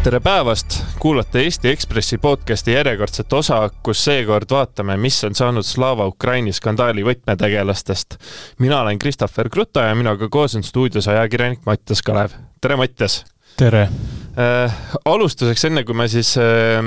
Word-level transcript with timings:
tere 0.00 0.20
päevast, 0.20 0.78
kuulate 0.98 1.42
Eesti 1.44 1.68
Ekspressi 1.68 2.18
podcasti 2.18 2.72
järjekordset 2.72 3.32
osa, 3.36 3.58
kus 3.84 4.00
seekord 4.04 4.48
vaatame, 4.50 4.96
mis 4.96 5.18
on 5.28 5.36
saanud 5.36 5.66
Slava 5.66 6.06
Ukraini 6.08 6.54
skandaali 6.56 7.04
võtmetegelastest. 7.04 8.16
mina 8.58 8.80
olen 8.80 8.98
Christopher 8.98 9.50
Kruta 9.52 9.90
ja 9.90 9.94
minuga 9.94 10.28
koos 10.28 10.56
on 10.56 10.64
stuudios 10.64 11.08
ajakirjanik 11.08 11.66
Mattias 11.66 12.02
Kalev. 12.02 12.32
tere, 12.60 12.76
Mattias! 12.76 13.24
tere 13.56 13.88
äh,! 14.38 14.80
alustuseks, 15.04 15.64
enne 15.68 15.84
kui 15.84 15.94
ma 15.94 16.08
siis 16.08 16.32
äh, 16.40 16.80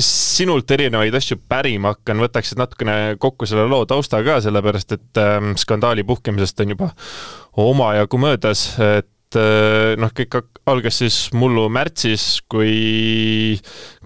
sinult 0.00 0.70
erinevaid 0.70 1.14
asju 1.14 1.42
pärima 1.48 1.92
hakkan, 1.92 2.24
võtaksid 2.24 2.56
natukene 2.62 3.16
kokku 3.18 3.46
selle 3.46 3.68
loo 3.68 3.84
tausta 3.84 4.24
ka, 4.24 4.40
sellepärast 4.40 4.96
et 4.96 5.20
äh, 5.20 5.52
skandaali 5.60 6.08
puhkemisest 6.08 6.64
on 6.64 6.72
juba 6.72 6.94
omajagu 7.52 8.16
möödas, 8.16 8.70
et 8.80 9.12
et 9.36 10.00
noh, 10.00 10.12
kõik 10.14 10.38
algas 10.70 11.00
siis 11.02 11.16
mullu 11.34 11.64
märtsis, 11.72 12.42
kui, 12.50 13.56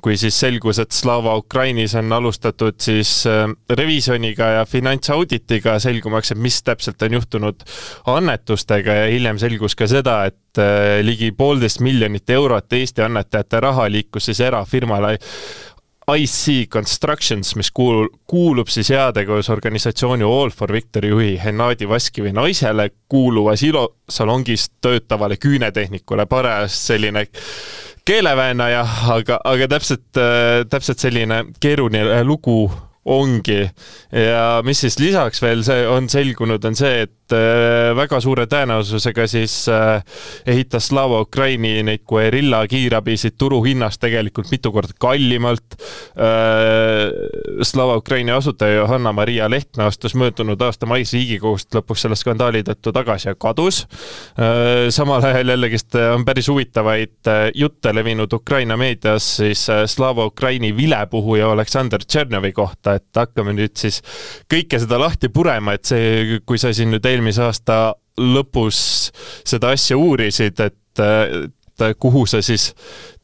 kui 0.04 0.16
siis 0.20 0.38
selgus, 0.40 0.80
et 0.80 0.94
Slava 0.94 1.34
Ukrainis 1.36 1.96
on 1.98 2.12
alustatud 2.16 2.78
siis 2.82 3.10
äh, 3.30 3.44
revisjoniga 3.70 4.52
ja 4.58 4.64
finantsauditiga, 4.68 5.76
selgumaks, 5.82 6.32
et 6.32 6.40
mis 6.40 6.58
täpselt 6.64 7.02
on 7.06 7.18
juhtunud 7.18 7.66
annetustega 8.12 9.00
ja 9.02 9.06
hiljem 9.12 9.40
selgus 9.42 9.76
ka 9.76 9.88
seda, 9.90 10.22
et 10.30 10.62
äh, 10.62 10.98
ligi 11.04 11.32
poolteist 11.36 11.82
miljonit 11.84 12.30
eurot 12.30 12.72
Eesti 12.78 13.04
annetajate 13.06 13.62
raha 13.68 13.90
liikus 13.92 14.30
siis 14.30 14.40
erafirmale 14.46 15.16
IC 16.14 16.68
Constructions, 16.70 17.56
mis 17.56 17.70
kuul-, 17.74 18.08
kuulub 18.26 18.68
siis 18.70 18.90
heategevusorganisatsiooni 18.94 20.24
All 20.24 20.50
for 20.54 20.72
Victory 20.72 21.08
juhi 21.08 21.32
Hennadi 21.44 21.88
Vaskivi 21.88 22.32
naisele 22.32 22.90
kuuluvas 23.08 23.62
ilosalongis 23.62 24.68
töötavale 24.80 25.36
küünetehnikule, 25.36 26.26
paras 26.26 26.78
selline 26.86 27.26
keeleväänaja, 28.06 28.86
aga, 29.10 29.40
aga 29.44 29.68
täpselt, 29.68 30.06
täpselt 30.70 31.02
selline 31.02 31.44
keeruline 31.60 32.22
lugu 32.24 32.70
ongi. 33.06 33.70
ja 34.12 34.60
mis 34.66 34.80
siis 34.82 34.98
lisaks 34.98 35.42
veel 35.42 35.62
see 35.66 35.86
on 35.88 36.08
selgunud, 36.10 36.64
on 36.66 36.76
see, 36.78 37.06
et 37.06 37.34
äh, 37.34 37.92
väga 37.96 38.18
suure 38.22 38.46
tõenäosusega 38.50 39.26
siis 39.30 39.54
äh, 39.70 40.02
ehitas 40.48 40.88
Slava 40.90 41.20
Ukraini 41.22 41.80
neid 41.86 42.02
Guerilla 42.08 42.64
kiirabisid 42.70 43.36
turuhinnast 43.38 44.00
tegelikult 44.02 44.50
mitu 44.50 44.72
korda 44.74 44.94
kallimalt. 44.98 45.78
Äh, 46.18 47.62
Slava 47.66 47.96
Ukraini 48.00 48.34
asutaja 48.34 48.82
Johanna-Maria 48.82 49.50
Lehtme 49.50 49.86
astus 49.86 50.16
möödunud 50.18 50.60
aasta 50.66 50.88
mais 50.90 51.14
Riigikogust 51.14 51.74
lõpuks 51.78 52.06
selle 52.06 52.18
skandaali 52.18 52.64
tõttu 52.66 52.92
tagasi 52.94 53.30
ja 53.30 53.36
kadus. 53.38 53.84
samal 54.90 55.24
ajal 55.24 55.48
jällegist 55.54 55.94
on 55.94 56.24
päris 56.24 56.48
huvitavaid 56.48 57.30
jutte 57.54 57.92
levinud 57.94 58.32
Ukraina 58.32 58.76
meedias 58.76 59.28
siis 59.38 59.66
Slava 59.86 60.26
Ukraini 60.26 60.72
vilepuhuja 60.76 61.50
Aleksandr 61.52 62.04
Tšernovi 62.04 62.52
kohta, 62.52 62.95
et 62.96 63.20
hakkame 63.20 63.54
nüüd 63.56 63.76
siis 63.78 64.00
kõike 64.50 64.80
seda 64.82 64.98
lahti 65.00 65.30
purema, 65.32 65.76
et 65.76 65.86
see, 65.88 66.40
kui 66.46 66.60
sa 66.60 66.72
siin 66.76 66.92
nüüd 66.94 67.06
eelmise 67.06 67.44
aasta 67.46 67.78
lõpus 68.16 68.80
seda 69.44 69.74
asja 69.76 69.98
uurisid, 70.00 70.60
et, 70.64 71.86
kuhu 72.00 72.24
sa 72.24 72.40
siis 72.40 72.70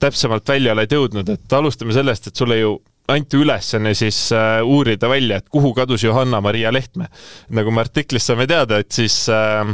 täpsemalt 0.03 0.49
välja 0.49 0.75
oled 0.77 0.93
jõudnud, 0.93 1.29
et 1.33 1.55
alustame 1.57 1.95
sellest, 1.97 2.29
et 2.29 2.37
sulle 2.37 2.59
ju 2.61 2.75
anti 3.09 3.37
ülesanne 3.41 3.95
siis 3.99 4.19
äh, 4.37 4.61
uurida 4.65 5.09
välja, 5.09 5.41
et 5.41 5.49
kuhu 5.49 5.73
kadus 5.75 6.05
Johanna-Maria 6.05 6.73
Lehtme. 6.73 7.09
nagu 7.51 7.71
me 7.71 7.81
artiklist 7.81 8.31
saame 8.31 8.47
teada, 8.47 8.79
et 8.79 8.93
siis 8.93 9.17
äh, 9.33 9.65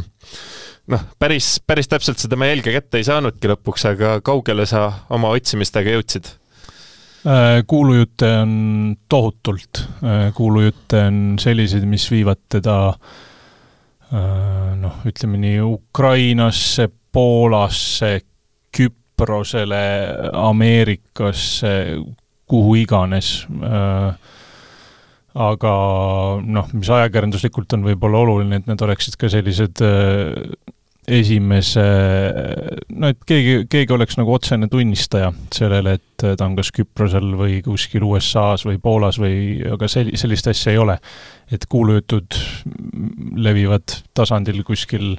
noh, 0.88 1.06
päris, 1.18 1.58
päris 1.66 1.88
täpselt 1.88 2.22
seda 2.22 2.36
me 2.36 2.48
jälge 2.50 2.72
kätte 2.74 3.00
ei 3.00 3.06
saanudki 3.06 3.50
lõpuks, 3.52 3.88
aga 3.92 4.18
kaugele 4.24 4.66
sa 4.66 4.88
oma 5.10 5.32
otsimistega 5.36 5.98
jõudsid? 5.98 6.32
Äh, 7.26 7.64
kuulujutte 7.66 8.38
on 8.38 8.96
tohutult, 9.08 9.88
äh, 10.04 10.32
kuulujutte 10.34 11.00
on 11.06 11.34
selliseid, 11.40 11.82
mis 11.84 12.04
viivad 12.10 12.38
teda 12.48 12.92
äh, 14.14 14.76
noh, 14.78 15.00
ütleme 15.06 15.40
nii 15.42 15.56
Ukrainasse, 15.66 16.86
Poolasse, 17.12 18.20
Küprosele, 18.76 19.82
Ameerikasse, 20.32 21.74
kuhu 22.46 22.74
iganes. 22.78 23.48
aga 25.34 25.72
noh, 26.44 26.70
mis 26.72 26.90
ajakirjanduslikult 26.90 27.74
on 27.74 27.84
võib-olla 27.88 28.22
oluline, 28.22 28.60
et 28.60 28.70
need 28.70 28.82
oleksid 28.84 29.18
ka 29.18 29.30
sellised 29.32 29.82
esimese, 31.08 31.84
no 33.00 33.10
et 33.12 33.20
keegi, 33.26 33.54
keegi 33.70 33.94
oleks 33.94 34.18
nagu 34.18 34.32
otsene 34.34 34.68
tunnistaja 34.70 35.30
sellele, 35.54 35.96
et 35.98 36.24
ta 36.24 36.46
on 36.46 36.56
kas 36.58 36.70
Küprosel 36.74 37.32
või 37.38 37.60
kuskil 37.64 38.04
USA-s 38.06 38.66
või 38.68 38.80
Poolas 38.82 39.20
või, 39.20 39.58
aga 39.72 39.88
sel-, 39.90 40.12
sellist 40.20 40.50
asja 40.52 40.74
ei 40.74 40.80
ole. 40.82 40.98
et 41.52 41.64
kuulujutud 41.64 42.34
levivad 43.40 43.94
tasandil 44.14 44.60
kuskil 44.68 45.14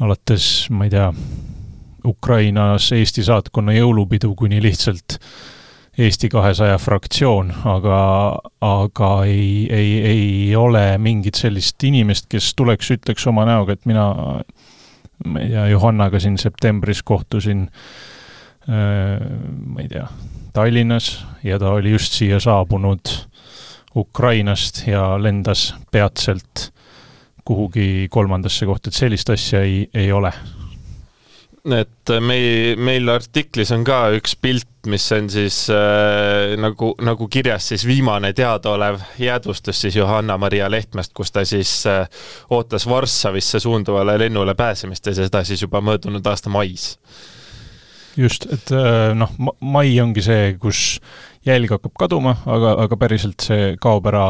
alates, 0.00 0.68
ma 0.70 0.86
ei 0.86 0.92
tea, 0.94 1.08
Ukrainas 2.06 2.92
Eesti 2.96 3.24
saatkonna 3.26 3.74
jõulupidu 3.74 4.32
kuni 4.38 4.62
lihtsalt 4.62 5.18
Eesti 6.00 6.30
kahesaja 6.32 6.78
fraktsioon, 6.78 7.50
aga, 7.68 7.98
aga 8.64 9.10
ei, 9.28 9.66
ei, 9.74 9.90
ei 10.06 10.56
ole 10.56 10.84
mingit 11.02 11.36
sellist 11.36 11.82
inimest, 11.84 12.30
kes 12.30 12.54
tuleks, 12.56 12.94
ütleks 12.94 13.26
oma 13.28 13.44
näoga, 13.48 13.74
et 13.74 13.90
mina 13.90 14.06
tea, 15.24 15.66
Johannaga 15.68 16.20
siin 16.20 16.38
septembris 16.38 17.02
kohtusin 17.02 17.68
äh, 18.68 19.20
ma 19.66 19.80
ei 19.80 19.88
tea, 19.88 20.06
Tallinnas 20.52 21.26
ja 21.44 21.58
ta 21.58 21.70
oli 21.70 21.90
just 21.90 22.12
siia 22.12 22.40
saabunud 22.40 23.12
Ukrainast 23.96 24.86
ja 24.86 25.22
lendas 25.22 25.74
peatselt 25.90 26.70
kuhugi 27.44 28.06
kolmandasse 28.10 28.66
kohta, 28.66 28.90
et 28.90 28.94
sellist 28.94 29.30
asja 29.30 29.62
ei, 29.66 29.88
ei 29.94 30.12
ole 30.12 30.32
et 31.68 32.12
meil, 32.24 32.78
meil 32.80 33.08
artiklis 33.12 33.70
on 33.74 33.82
ka 33.84 33.98
üks 34.16 34.32
pilt, 34.40 34.68
mis 34.88 35.04
on 35.12 35.28
siis 35.32 35.58
äh, 35.74 36.54
nagu, 36.60 36.94
nagu 37.04 37.28
kirjas 37.32 37.68
siis 37.72 37.84
viimane 37.88 38.32
teadaolev 38.36 39.00
jäädvustus 39.20 39.82
siis 39.84 39.98
Johanna-Maria 39.98 40.70
Lehtmest, 40.72 41.12
kus 41.16 41.32
ta 41.34 41.44
siis 41.44 41.72
äh, 41.90 42.06
ootas 42.50 42.88
Varssavisse 42.88 43.60
suunduvale 43.60 44.16
lennule 44.18 44.54
pääsemist 44.56 45.06
ja 45.06 45.14
seda 45.18 45.44
siis 45.44 45.62
juba 45.62 45.82
möödunud 45.84 46.26
aasta 46.26 46.50
mais. 46.50 46.98
just, 48.16 48.46
et 48.52 48.72
äh, 48.72 49.12
noh, 49.14 49.36
mai 49.60 50.00
ongi 50.00 50.24
see, 50.24 50.54
kus 50.60 51.00
jälg 51.46 51.76
hakkab 51.76 51.92
kaduma, 51.98 52.38
aga, 52.46 52.78
aga 52.86 52.96
päriselt 52.96 53.44
see 53.44 53.74
kaob 53.80 54.08
ära 54.08 54.26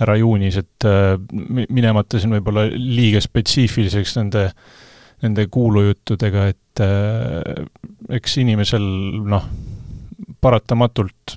ära 0.00 0.14
juunis, 0.16 0.56
et 0.56 0.84
äh, 0.88 1.16
minemata 1.68 2.20
siin 2.20 2.32
võib-olla 2.32 2.68
liiga 2.72 3.20
spetsiifiliseks 3.20 4.14
nende 4.16 4.46
äh, 4.48 4.78
nende 5.24 5.46
kuulujuttudega, 5.52 6.46
et 6.52 6.84
äh, 6.84 7.64
eks 8.16 8.38
inimesel 8.42 8.84
noh, 9.28 9.48
paratamatult 10.40 11.36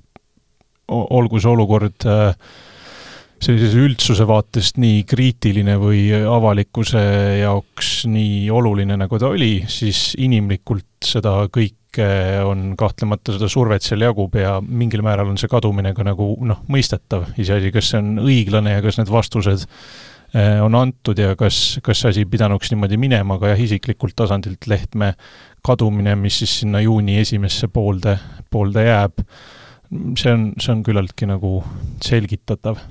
olgu 0.94 1.40
see 1.42 1.52
olukord 1.52 2.06
äh, 2.10 2.36
sellises 3.44 3.76
üldsuse 3.76 4.26
vaatest 4.28 4.80
nii 4.80 5.04
kriitiline 5.10 5.76
või 5.82 6.06
avalikkuse 6.16 7.02
jaoks 7.42 8.04
nii 8.12 8.48
oluline, 8.54 8.98
nagu 9.00 9.20
ta 9.20 9.34
oli, 9.34 9.58
siis 9.68 10.14
inimlikult 10.22 11.04
seda 11.04 11.42
kõike 11.52 12.08
on 12.48 12.72
kahtlemata, 12.80 13.36
seda 13.36 13.50
survet 13.52 13.84
seal 13.86 14.02
jagub 14.06 14.34
ja 14.40 14.56
mingil 14.64 15.04
määral 15.06 15.30
on 15.30 15.38
see 15.38 15.52
kadumine 15.52 15.92
ka 15.94 16.08
nagu 16.08 16.34
noh, 16.48 16.64
mõistetav, 16.72 17.34
iseasi, 17.38 17.74
kas 17.76 17.92
see 17.92 18.00
on 18.00 18.16
õiglane 18.24 18.78
ja 18.78 18.86
kas 18.86 18.98
need 19.02 19.12
vastused 19.14 19.68
Äh, 19.68 20.13
on 20.34 20.74
antud 20.76 21.20
ja 21.20 21.36
kas, 21.38 21.78
kas 21.86 22.00
see 22.02 22.10
asi 22.10 22.26
pidanuks 22.26 22.72
niimoodi 22.74 22.98
minema, 22.98 23.38
aga 23.38 23.52
jah, 23.52 23.60
isiklikult 23.68 24.16
tasandilt 24.18 24.66
Lehtme 24.68 25.14
kadumine, 25.64 26.16
mis 26.20 26.40
siis 26.42 26.60
sinna 26.64 26.82
juuni 26.82 27.20
esimesse 27.22 27.70
poolde, 27.72 28.18
poolde 28.52 28.88
jääb, 28.88 29.24
see 30.20 30.34
on, 30.34 30.50
see 30.58 30.74
on 30.74 30.84
küllaltki 30.86 31.30
nagu 31.30 31.56
selgitatav. 32.04 32.82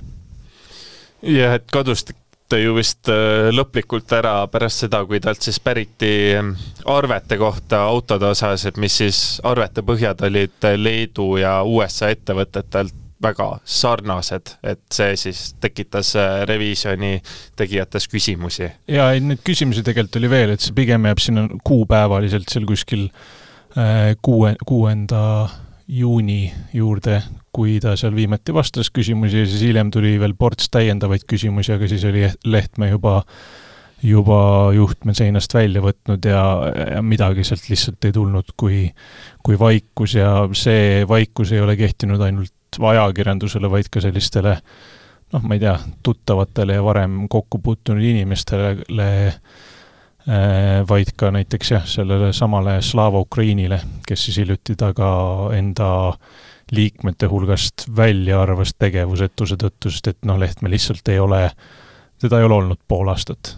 jah, 1.27 1.59
et 1.59 1.67
kadus 1.71 2.05
ta 2.53 2.59
ju 2.59 2.75
vist 2.75 3.09
äh, 3.09 3.49
lõplikult 3.55 4.11
ära 4.13 4.35
pärast 4.51 4.83
seda, 4.83 5.03
kui 5.09 5.21
talt 5.23 5.41
siis 5.41 5.59
päriti 5.63 6.11
ähm, 6.37 6.51
arvete 6.89 7.37
kohta 7.41 7.83
autode 7.89 8.29
osas, 8.29 8.65
et 8.69 8.77
mis 8.81 8.97
siis 9.01 9.21
arvete 9.47 9.81
põhjad 9.85 10.21
olid 10.27 10.67
Leedu 10.77 11.31
ja 11.41 11.61
USA 11.65 12.11
ettevõtetelt 12.13 13.02
väga 13.23 13.47
sarnased, 13.63 14.55
et 14.63 14.83
see 14.93 15.15
siis 15.19 15.43
tekitas 15.63 16.13
äh, 16.19 16.43
revisjoni 16.49 17.17
tegijates 17.59 18.07
küsimusi. 18.11 18.69
jaa, 18.87 19.11
ei 19.13 19.23
neid 19.23 19.43
küsimusi 19.45 19.85
tegelikult 19.85 20.21
oli 20.21 20.31
veel, 20.31 20.55
et 20.55 20.63
see 20.63 20.75
pigem 20.77 21.09
jääb 21.09 21.23
sinna 21.23 21.47
kuupäevaliselt 21.63 22.51
seal 22.51 22.67
kuskil 22.69 23.07
äh, 23.07 24.13
kuue, 24.21 24.55
kuuenda 24.65 25.23
juuni 25.87 26.51
juurde, 26.73 27.21
kui 27.53 27.77
ta 27.83 27.97
seal 27.99 28.15
viimati 28.15 28.53
vastas 28.55 28.89
küsimusi 28.93 29.43
ja 29.43 29.49
siis 29.49 29.65
hiljem 29.67 29.91
tuli 29.93 30.15
veel 30.21 30.35
ports 30.39 30.71
täiendavaid 30.73 31.27
küsimusi, 31.29 31.73
aga 31.75 31.89
siis 31.91 32.05
oli 32.09 32.29
Lehtme 32.45 32.89
juba 32.93 33.21
juba 34.03 34.71
juhtme 34.75 35.13
seinast 35.15 35.53
välja 35.55 35.81
võtnud 35.83 36.25
ja, 36.27 36.41
ja 36.95 37.03
midagi 37.05 37.45
sealt 37.47 37.69
lihtsalt 37.69 38.03
ei 38.05 38.15
tulnud 38.15 38.55
kui, 38.59 38.87
kui 39.43 39.59
vaikus 39.59 40.17
ja 40.19 40.33
see 40.57 41.05
vaikus 41.07 41.53
ei 41.55 41.61
ole 41.63 41.77
kehtinud 41.79 42.21
ainult 42.21 42.79
ajakirjandusele, 42.79 43.69
vaid 43.71 43.87
ka 43.93 44.01
sellistele 44.03 44.57
noh, 45.33 45.45
ma 45.45 45.55
ei 45.55 45.61
tea, 45.63 45.77
tuttavatele 46.03 46.77
ja 46.77 46.83
varem 46.83 47.23
kokku 47.31 47.61
puutunud 47.63 48.03
inimestele 48.03 48.67
äh, 49.27 49.37
vaid 50.89 51.13
ka 51.17 51.31
näiteks 51.33 51.71
jah, 51.71 51.87
sellele 51.87 52.33
samale 52.33 52.81
Slava 52.81 53.23
Ukrainile, 53.23 53.79
kes 54.07 54.27
siis 54.27 54.41
hiljuti 54.43 54.75
taga 54.79 55.13
enda 55.55 55.89
liikmete 56.73 57.27
hulgast 57.29 57.87
välja 57.95 58.41
arvas 58.41 58.75
tegevusetuse 58.79 59.57
tõttu, 59.59 59.91
sest 59.91 60.11
et 60.11 60.23
noh, 60.27 60.39
Lehtme 60.39 60.71
lihtsalt 60.71 61.07
ei 61.11 61.19
ole, 61.19 61.45
teda 62.19 62.39
ei 62.39 62.47
ole 62.47 62.61
olnud 62.63 62.83
pool 62.87 63.11
aastat 63.11 63.57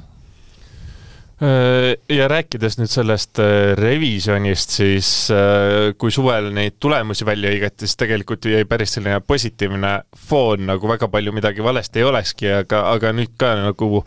ja 2.10 2.28
rääkides 2.32 2.78
nüüd 2.80 2.92
sellest 2.92 3.42
äh, 3.44 3.74
revisjonist, 3.76 4.78
siis 4.78 5.10
äh, 5.34 5.92
kui 6.00 6.14
suvel 6.14 6.48
neid 6.56 6.78
tulemusi 6.80 7.28
välja 7.28 7.52
hõigati, 7.52 7.84
siis 7.84 8.00
tegelikult 8.00 8.48
jäi 8.48 8.64
päris 8.70 8.96
selline 8.96 9.20
positiivne 9.20 9.92
foon, 10.30 10.64
nagu 10.70 10.88
väga 10.88 11.10
palju 11.12 11.36
midagi 11.36 11.64
valesti 11.64 12.00
ei 12.00 12.08
olekski, 12.08 12.50
aga, 12.62 12.86
aga 12.94 13.12
nüüd 13.18 13.36
ka 13.42 13.52
nagu 13.66 14.06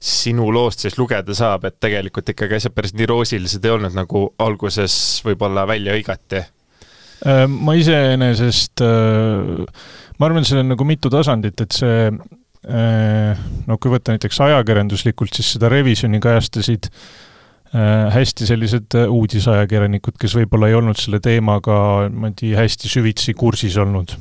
sinu 0.00 0.48
loost 0.56 0.86
siis 0.86 0.96
lugeda 0.96 1.36
saab, 1.36 1.68
et 1.68 1.76
tegelikult 1.84 2.32
ikkagi 2.32 2.56
asjad 2.56 2.76
päris 2.76 2.96
nii 2.96 3.10
roosilised 3.12 3.68
ei 3.68 3.76
olnud, 3.76 3.92
nagu 3.96 4.30
alguses 4.40 4.96
võib-olla 5.26 5.66
välja 5.68 5.98
hõigati. 5.98 6.46
ma 7.60 7.74
iseenesest, 7.76 8.80
ma 8.80 10.26
arvan, 10.26 10.46
seal 10.48 10.62
on 10.62 10.72
nagu 10.72 10.84
mitu 10.88 11.12
tasandit, 11.12 11.60
et 11.60 11.76
see 11.76 12.06
Äh, 12.08 12.39
no 12.68 13.78
kui 13.80 13.92
võtta 13.92 14.14
näiteks 14.14 14.40
ajakirjanduslikult, 14.44 15.32
siis 15.36 15.54
seda 15.56 15.70
revisjoni 15.72 16.20
kajastasid 16.20 16.90
äh, 16.90 18.10
hästi 18.12 18.48
sellised 18.50 18.96
äh, 18.98 19.06
uudisajakirjanikud, 19.08 20.18
kes 20.20 20.36
võib-olla 20.36 20.68
ei 20.68 20.76
olnud 20.76 21.00
selle 21.00 21.22
teemaga 21.24 21.78
niimoodi 22.10 22.52
hästi 22.58 22.92
süvitsi 22.92 23.34
kursis 23.34 23.80
olnud. 23.80 24.16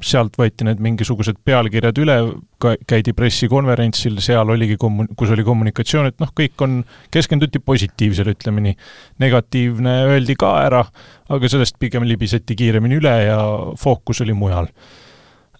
sealt 0.00 0.38
võeti 0.40 0.64
need 0.64 0.78
mingisugused 0.80 1.42
pealkirjad 1.44 1.98
üle, 2.00 2.14
käidi 2.88 3.12
pressikonverentsil, 3.12 4.14
seal 4.24 4.48
oligi 4.48 4.78
kommu-, 4.80 5.10
kus 5.12 5.34
oli 5.34 5.44
kommunikatsioon, 5.44 6.08
et 6.08 6.22
noh, 6.22 6.30
kõik 6.32 6.62
on, 6.64 6.78
keskenduti 7.12 7.60
positiivsele, 7.60 8.32
ütleme 8.32 8.64
nii. 8.64 8.78
negatiivne 9.20 9.98
öeldi 10.14 10.38
ka 10.40 10.54
ära, 10.62 10.80
aga 11.28 11.52
sellest 11.52 11.76
pigem 11.78 12.08
libiseti 12.08 12.56
kiiremini 12.56 12.96
üle 12.96 13.12
ja 13.26 13.42
fookus 13.76 14.24
oli 14.24 14.32
mujal 14.32 14.70
Äh, 14.72 14.99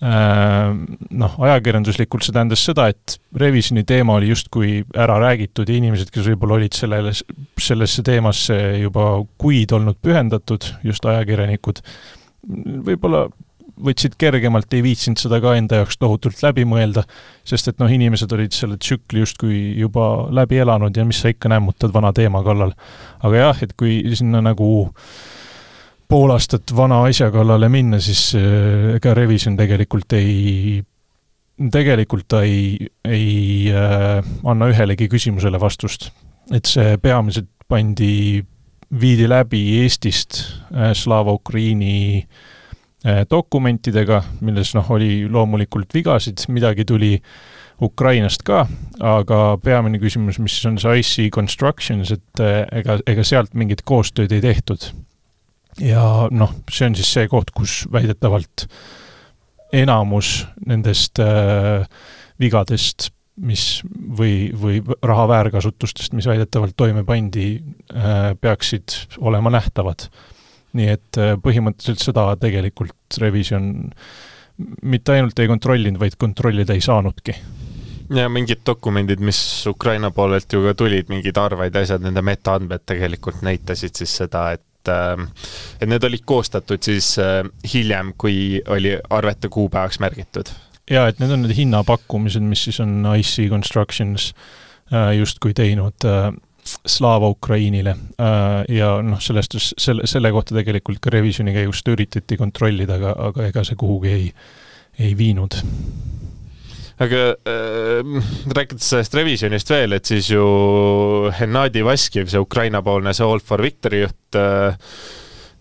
noh, 0.01 1.35
ajakirjanduslikult 1.45 2.25
see 2.25 2.33
tähendas 2.33 2.63
seda, 2.65 2.87
et 2.89 3.19
revisjoni 3.37 3.85
teema 3.89 4.17
oli 4.17 4.31
justkui 4.31 4.79
ära 4.97 5.19
räägitud 5.21 5.69
ja 5.69 5.77
inimesed, 5.77 6.09
kes 6.15 6.31
võib-olla 6.31 6.57
olid 6.57 6.77
sellele, 6.77 7.13
sellesse 7.61 8.05
teemasse 8.07 8.57
juba 8.81 9.11
kuid 9.41 9.75
olnud 9.77 10.01
pühendatud, 10.01 10.65
just 10.89 11.05
ajakirjanikud, 11.05 11.83
võib-olla 12.89 13.27
võtsid 13.81 14.17
kergemalt, 14.21 14.73
ei 14.77 14.83
viitsinud 14.85 15.21
seda 15.21 15.39
ka 15.41 15.53
enda 15.57 15.81
jaoks 15.81 15.97
tohutult 16.01 16.41
läbi 16.45 16.67
mõelda, 16.69 17.05
sest 17.49 17.69
et 17.69 17.79
noh, 17.81 17.93
inimesed 17.93 18.33
olid 18.37 18.57
selle 18.57 18.77
tsükli 18.81 19.23
justkui 19.23 19.61
juba 19.81 20.31
läbi 20.37 20.61
elanud 20.61 20.97
ja 20.97 21.05
mis 21.09 21.21
sa 21.21 21.33
ikka 21.33 21.53
nämmutad 21.53 21.93
vana 21.93 22.13
teema 22.17 22.43
kallal. 22.45 22.73
aga 23.21 23.45
jah, 23.45 23.63
et 23.65 23.77
kui 23.81 24.01
sinna 24.17 24.41
nagu 24.45 24.69
äh, 24.89 25.40
pool 26.11 26.33
aastat 26.35 26.73
vana 26.75 27.05
asja 27.07 27.31
kallale 27.31 27.69
minna, 27.71 28.01
siis 28.03 28.33
äh, 28.39 28.97
ega 28.97 29.15
revisjon 29.17 29.57
tegelikult 29.59 30.17
ei, 30.19 30.81
tegelikult 31.73 32.27
ta 32.31 32.43
ei, 32.47 32.89
ei 33.07 33.71
äh, 33.71 34.19
anna 34.49 34.71
ühelegi 34.73 35.11
küsimusele 35.13 35.61
vastust. 35.63 36.11
et 36.51 36.67
see 36.67 36.97
peamiselt 36.99 37.51
pandi, 37.71 38.43
viidi 39.01 39.29
läbi 39.31 39.61
Eestist 39.83 40.41
äh, 40.75 40.91
Slava 40.99 41.33
Ukraini 41.33 42.27
äh, 43.07 43.23
dokumentidega, 43.31 44.23
milles 44.41 44.75
noh, 44.75 44.91
oli 44.91 45.29
loomulikult 45.31 45.95
vigasid, 45.95 46.43
midagi 46.49 46.85
tuli 46.85 47.13
Ukrainast 47.81 48.43
ka, 48.45 48.65
aga 48.99 49.39
peamine 49.63 50.03
küsimus, 50.03 50.41
mis 50.43 50.59
on 50.67 50.75
see 50.83 50.99
IC 51.05 51.31
Constructions, 51.35 52.11
et 52.11 52.43
äh, 52.43 52.65
ega, 52.83 52.99
ega 53.07 53.25
sealt 53.25 53.55
mingit 53.55 53.87
koostööd 53.87 54.35
ei 54.35 54.43
tehtud 54.43 54.91
ja 55.79 56.05
noh, 56.31 56.55
see 56.73 56.89
on 56.91 56.97
siis 56.99 57.13
see 57.15 57.29
koht, 57.31 57.53
kus 57.55 57.85
väidetavalt 57.93 58.67
enamus 59.77 60.41
nendest 60.67 61.21
äh, 61.23 61.87
vigadest, 62.41 63.11
mis 63.41 63.81
või, 63.87 64.51
või 64.57 64.81
raha 65.07 65.29
väärkasutustest, 65.31 66.13
mis 66.17 66.27
väidetavalt 66.29 66.77
toime 66.77 67.05
pandi 67.09 67.55
äh,, 67.57 68.35
peaksid 68.41 69.17
olema 69.19 69.53
nähtavad. 69.55 70.11
nii 70.73 70.87
et 70.87 71.19
äh, 71.19 71.37
põhimõtteliselt 71.43 72.03
seda 72.11 72.29
tegelikult 72.39 73.19
revisjon 73.19 73.91
mitte 74.83 75.17
ainult 75.17 75.39
ei 75.41 75.49
kontrollinud, 75.49 75.99
vaid 75.99 76.19
kontrollida 76.21 76.77
ei 76.77 76.85
saanudki 76.85 77.35
ja 78.15 78.29
mingid 78.29 78.65
dokumendid, 78.67 79.21
mis 79.23 79.67
Ukraina 79.67 80.11
poolelt 80.11 80.53
ju 80.53 80.63
ka 80.65 80.75
tulid, 80.75 81.09
mingid 81.09 81.39
arved 81.39 81.75
ja 81.75 81.83
asjad, 81.87 82.03
nende 82.03 82.23
metaandmed 82.27 82.83
tegelikult 82.87 83.43
näitasid 83.47 83.95
siis 84.03 84.17
seda, 84.23 84.51
et 84.57 84.65
et, 84.91 85.19
ähm, 85.19 85.29
et 85.81 85.89
need 85.89 86.05
olid 86.05 86.25
koostatud 86.27 86.83
siis 86.85 87.15
äh, 87.19 87.45
hiljem, 87.73 88.15
kui 88.19 88.61
oli 88.69 88.97
arvete 89.11 89.49
kuupäevaks 89.49 90.01
märgitud. 90.01 90.53
jaa, 90.91 91.09
et 91.09 91.21
need 91.23 91.31
on 91.31 91.45
need 91.45 91.57
hinnapakkumised, 91.57 92.43
mis 92.43 92.65
siis 92.67 92.81
on 92.83 93.05
IC 93.17 93.49
Constructions 93.49 94.33
äh, 94.93 95.13
justkui 95.19 95.55
teinud 95.55 96.07
äh, 96.07 96.33
Slava 96.87 97.29
Ukrainile 97.33 97.95
ja 98.69 98.89
noh, 99.03 99.19
sellest, 99.25 99.57
selle, 99.81 100.05
selle 100.07 100.29
kohta 100.31 100.55
tegelikult 100.55 101.01
ka 101.03 101.11
revisjoni 101.11 101.55
käigus 101.57 101.81
üritati 101.89 102.37
kontrollida, 102.39 102.99
aga, 103.01 103.15
aga 103.31 103.47
ega 103.49 103.65
see 103.65 103.79
kuhugi 103.81 104.13
ei, 104.13 104.27
ei 105.01 105.15
viinud 105.19 105.57
aga 107.01 107.21
äh, 107.49 108.21
rääkides 108.53 108.91
sellest 108.93 109.17
revisjonist 109.17 109.73
veel, 109.73 109.97
et 109.97 110.09
siis 110.09 110.29
ju 110.33 110.45
Hennadi 111.39 111.85
Vaskiv, 111.87 112.29
see 112.29 112.43
Ukraina-poolne, 112.43 113.15
see 113.17 113.27
All 113.27 113.41
for 113.45 113.63
Victory 113.65 114.03
juht 114.05 114.39
äh,, 114.39 114.77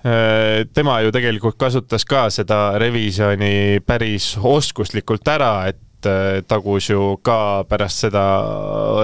äh, 0.03 0.65
tema 0.75 1.00
ju 1.06 1.13
tegelikult 1.15 1.59
kasutas 1.62 2.03
ka 2.07 2.27
seda 2.33 2.80
revisjoni 2.81 3.80
päris 3.88 4.33
oskuslikult 4.36 5.31
ära, 5.31 5.53
et 5.71 6.09
äh, 6.12 6.41
tagus 6.47 6.91
ju 6.91 7.15
ka 7.24 7.63
pärast 7.69 8.07
seda 8.07 8.25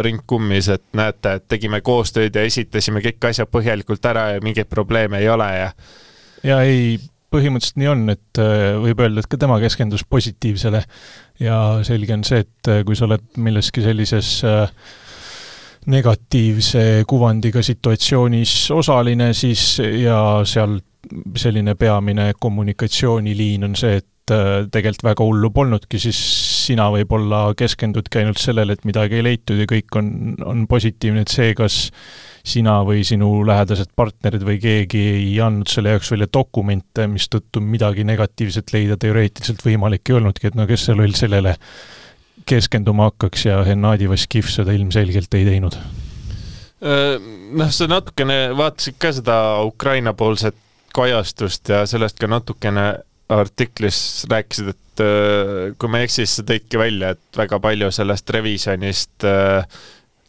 ring 0.04 0.20
kummis, 0.28 0.68
et 0.76 0.86
näete, 0.98 1.38
et 1.39 1.48
tegime 1.48 1.80
koostööd 1.86 2.36
ja 2.36 2.44
esitasime 2.44 3.04
kõik 3.06 3.32
asjad 3.32 3.51
põhjalikult 3.51 4.12
ära 4.12 4.34
ja 4.36 4.44
mingeid 4.44 4.68
probleeme 4.72 5.24
ei 5.24 5.32
ole 5.32 5.51
ja 5.56 5.72
ja 6.46 6.62
ei, 6.68 7.00
põhimõtteliselt 7.36 7.80
nii 7.82 7.92
on, 7.92 8.04
et 8.15 8.42
äh, 8.42 8.75
võib 8.82 9.04
öelda, 9.04 9.22
et 9.22 9.30
ka 9.32 9.39
tema 9.42 9.60
keskendus 9.63 10.06
positiivsele. 10.10 10.82
Ja 11.44 11.60
selge 11.88 12.15
on 12.15 12.24
see, 12.27 12.46
et 12.46 12.72
äh, 12.72 12.82
kui 12.88 12.98
sa 12.98 13.08
oled 13.10 13.25
milleski 13.44 13.84
sellises 13.86 14.38
äh, 14.48 14.65
negatiivse 15.92 17.04
kuvandiga 17.08 17.62
situatsioonis 17.65 18.56
osaline, 18.74 19.34
siis 19.38 19.75
ja 20.01 20.18
seal 20.48 20.80
selline 21.38 21.75
peamine 21.77 22.32
kommunikatsiooniliin 22.42 23.68
on 23.68 23.75
see, 23.77 24.00
et 24.01 24.32
tegelikult 24.74 25.04
väga 25.06 25.25
hullu 25.27 25.51
polnudki, 25.54 26.00
siis 26.01 26.18
sina 26.65 26.88
võib-olla 26.93 27.48
keskendudki 27.57 28.22
ainult 28.22 28.41
sellele, 28.41 28.75
et 28.75 28.86
midagi 28.88 29.19
ei 29.19 29.25
leitud 29.25 29.60
ja 29.62 29.67
kõik 29.69 29.98
on, 30.00 30.10
on 30.45 30.63
positiivne, 30.69 31.25
et 31.25 31.34
see, 31.34 31.53
kas 31.57 31.77
sina 32.45 32.77
või 32.86 33.03
sinu 33.07 33.29
lähedased 33.48 33.91
partnerid 33.98 34.45
või 34.45 34.60
keegi 34.62 35.03
ei 35.15 35.29
andnud 35.41 35.69
selle 35.72 35.95
jaoks 35.95 36.12
välja 36.13 36.29
dokumente, 36.34 37.07
mistõttu 37.10 37.62
midagi 37.63 38.05
negatiivset 38.07 38.74
leida 38.75 38.98
teoreetiliselt 39.01 39.63
võimalik 39.65 40.10
ei 40.10 40.19
olnudki, 40.19 40.51
et 40.51 40.57
no 40.57 40.67
kes 40.69 40.89
see 40.89 40.98
loll 40.98 41.15
sellele 41.17 41.55
keskenduma 42.45 43.10
hakkaks 43.10 43.48
ja 43.48 43.62
Hennadi 43.65 44.10
Vaskiv 44.10 44.50
seda 44.53 44.75
ilmselgelt 44.75 45.34
ei 45.34 45.48
teinud? 45.48 45.79
Äh, 46.86 47.15
noh, 47.57 47.72
sa 47.74 47.89
natukene 47.89 48.51
vaatasid 48.57 49.00
ka 49.01 49.13
seda 49.15 49.39
Ukraina-poolset 49.65 50.57
kajastust 50.95 51.74
ja 51.74 51.84
sellest 51.89 52.19
ka 52.22 52.29
natukene 52.31 52.86
artiklis 53.34 54.00
rääkisid, 54.29 54.72
et 54.75 55.03
äh, 55.03 55.74
kui 55.79 55.91
ma 55.91 56.01
ei 56.01 56.10
eksi, 56.10 56.24
siis 56.24 56.39
sa 56.39 56.48
tõidki 56.48 56.79
välja, 56.79 57.13
et 57.15 57.39
väga 57.39 57.60
palju 57.63 57.91
sellest 57.96 58.29
revisjonist 58.36 59.27
äh, 59.27 59.65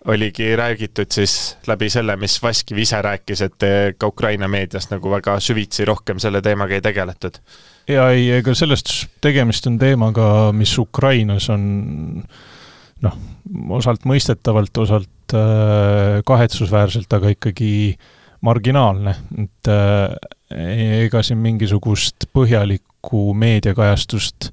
oligi 0.07 0.53
räägitud 0.57 1.11
siis 1.11 1.57
läbi 1.67 1.89
selle, 1.91 2.15
mis 2.17 2.39
Vaskiv 2.43 2.79
ise 2.79 3.01
rääkis, 3.03 3.41
et 3.43 3.65
ka 3.99 4.07
Ukraina 4.07 4.47
meedias 4.49 4.87
nagu 4.93 5.11
väga 5.11 5.35
süvitsi 5.43 5.85
rohkem 5.89 6.21
selle 6.23 6.39
teemaga 6.47 6.77
ei 6.77 6.85
tegeletud. 6.85 7.41
ja 7.91 8.05
ei, 8.15 8.29
ega 8.39 8.55
sellest 8.55 8.93
tegemist 9.21 9.67
on 9.67 9.81
teemaga, 9.83 10.53
mis 10.55 10.79
Ukrainas 10.79 11.51
on 11.51 11.65
noh, 13.05 13.17
osalt 13.77 14.07
mõistetavalt, 14.09 14.79
osalt 14.83 15.37
äh, 15.37 16.21
kahetsusväärselt, 16.27 17.13
aga 17.13 17.33
ikkagi 17.35 17.71
marginaalne, 18.47 19.17
et 19.43 19.71
äh, 19.73 20.15
ega 20.51 21.23
siin 21.27 21.41
mingisugust 21.43 22.29
põhjalikku 22.35 23.33
meediakajastust 23.35 24.51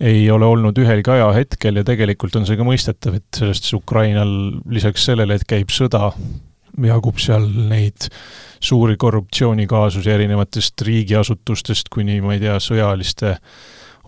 ei 0.00 0.30
ole 0.30 0.46
olnud 0.46 0.78
ühelgi 0.78 1.10
ajahetkel 1.10 1.80
ja 1.80 1.84
tegelikult 1.86 2.36
on 2.38 2.46
see 2.46 2.58
ka 2.58 2.66
mõistetav, 2.66 3.18
et 3.18 3.40
sellest 3.40 3.72
Ukrainal 3.74 4.30
lisaks 4.70 5.08
sellele, 5.10 5.34
et 5.34 5.46
käib 5.48 5.72
sõda, 5.74 6.12
jagub 6.86 7.18
seal 7.18 7.48
neid 7.68 8.06
suuri 8.62 8.96
korruptsioonikaasusi 9.00 10.10
erinevatest 10.14 10.86
riigiasutustest 10.86 11.90
kuni 11.94 12.20
ma 12.22 12.36
ei 12.36 12.44
tea, 12.44 12.56
sõjaliste 12.62 13.34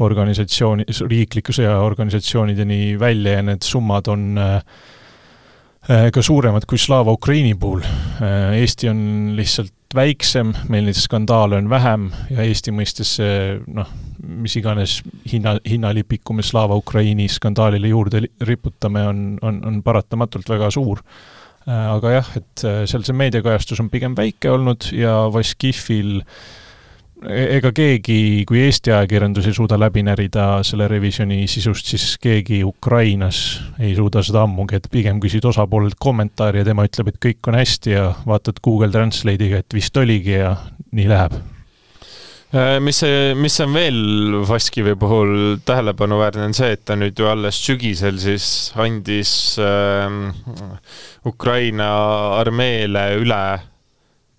organisatsiooni, 0.00 0.86
riiklike 1.10 1.52
sõjaorganisatsioonideni 1.52 2.94
välja 3.00 3.36
ja 3.38 3.44
need 3.50 3.66
summad 3.66 4.08
on 4.08 4.38
äh, 4.40 4.62
ka 6.14 6.22
suuremad 6.24 6.64
kui 6.70 6.78
Slava 6.80 7.12
Ukraini 7.12 7.56
puhul. 7.58 7.82
Äh, 7.84 8.56
Eesti 8.62 8.88
on 8.88 9.02
lihtsalt 9.36 9.74
väiksem, 9.96 10.52
meil 10.70 10.86
neid 10.86 10.98
skandaale 10.98 11.58
on 11.58 11.70
vähem 11.70 12.08
ja 12.30 12.44
Eesti 12.46 12.72
mõistes 12.74 13.16
see 13.18 13.58
noh, 13.66 13.90
mis 14.20 14.54
iganes 14.60 15.00
hinna, 15.30 15.56
hinnalipiku 15.66 16.36
me 16.36 16.44
Slava 16.46 16.78
Ukraini 16.78 17.28
skandaalile 17.30 17.90
juurde 17.90 18.24
riputame, 18.46 19.04
on, 19.10 19.20
on, 19.42 19.60
on 19.66 19.82
paratamatult 19.82 20.48
väga 20.50 20.70
suur. 20.74 21.02
Äh, 21.66 21.86
aga 21.96 22.16
jah, 22.20 22.32
et 22.38 22.64
seal 22.64 23.04
see 23.06 23.16
meediakajastus 23.16 23.82
on 23.82 23.90
pigem 23.92 24.16
väike 24.18 24.52
olnud 24.54 24.92
ja 24.96 25.22
Vaskifil 25.32 26.20
äh, 26.20 26.34
ega 27.28 27.70
keegi, 27.76 28.44
kui 28.48 28.62
Eesti 28.64 28.92
ajakirjandus 28.94 29.50
ei 29.50 29.56
suuda 29.56 29.76
läbi 29.80 30.02
närida 30.06 30.46
selle 30.66 30.88
revisjoni 30.88 31.44
sisust, 31.50 31.90
siis 31.92 32.16
keegi 32.20 32.62
Ukrainas 32.64 33.60
ei 33.78 33.92
suuda 33.96 34.22
seda 34.24 34.44
ammugi, 34.46 34.78
et 34.78 34.88
pigem 34.92 35.20
küsid 35.20 35.44
osapoolelt 35.48 35.98
kommentaari 36.00 36.62
ja 36.62 36.70
tema 36.70 36.86
ütleb, 36.88 37.12
et 37.12 37.20
kõik 37.20 37.50
on 37.50 37.58
hästi 37.60 37.96
ja 37.96 38.10
vaatad 38.26 38.60
Google 38.64 38.92
Translate'iga, 38.94 39.60
et 39.60 39.76
vist 39.76 39.96
oligi 40.00 40.38
ja 40.38 40.54
nii 40.96 41.08
läheb. 41.10 41.36
Äh, 42.50 42.78
mis 42.82 42.98
see, 43.04 43.34
mis 43.38 43.60
on 43.62 43.74
veel 43.76 44.38
Vaskivi 44.48 44.96
puhul 44.98 45.60
tähelepanuväärne, 45.68 46.48
on 46.48 46.56
see, 46.56 46.72
et 46.74 46.86
ta 46.88 46.96
nüüd 46.98 47.20
ju 47.20 47.28
alles 47.30 47.60
sügisel 47.62 48.16
siis 48.18 48.46
andis 48.80 49.32
äh, 49.62 50.08
Ukraina 51.28 51.90
armeele 52.40 53.04
üle 53.20 53.42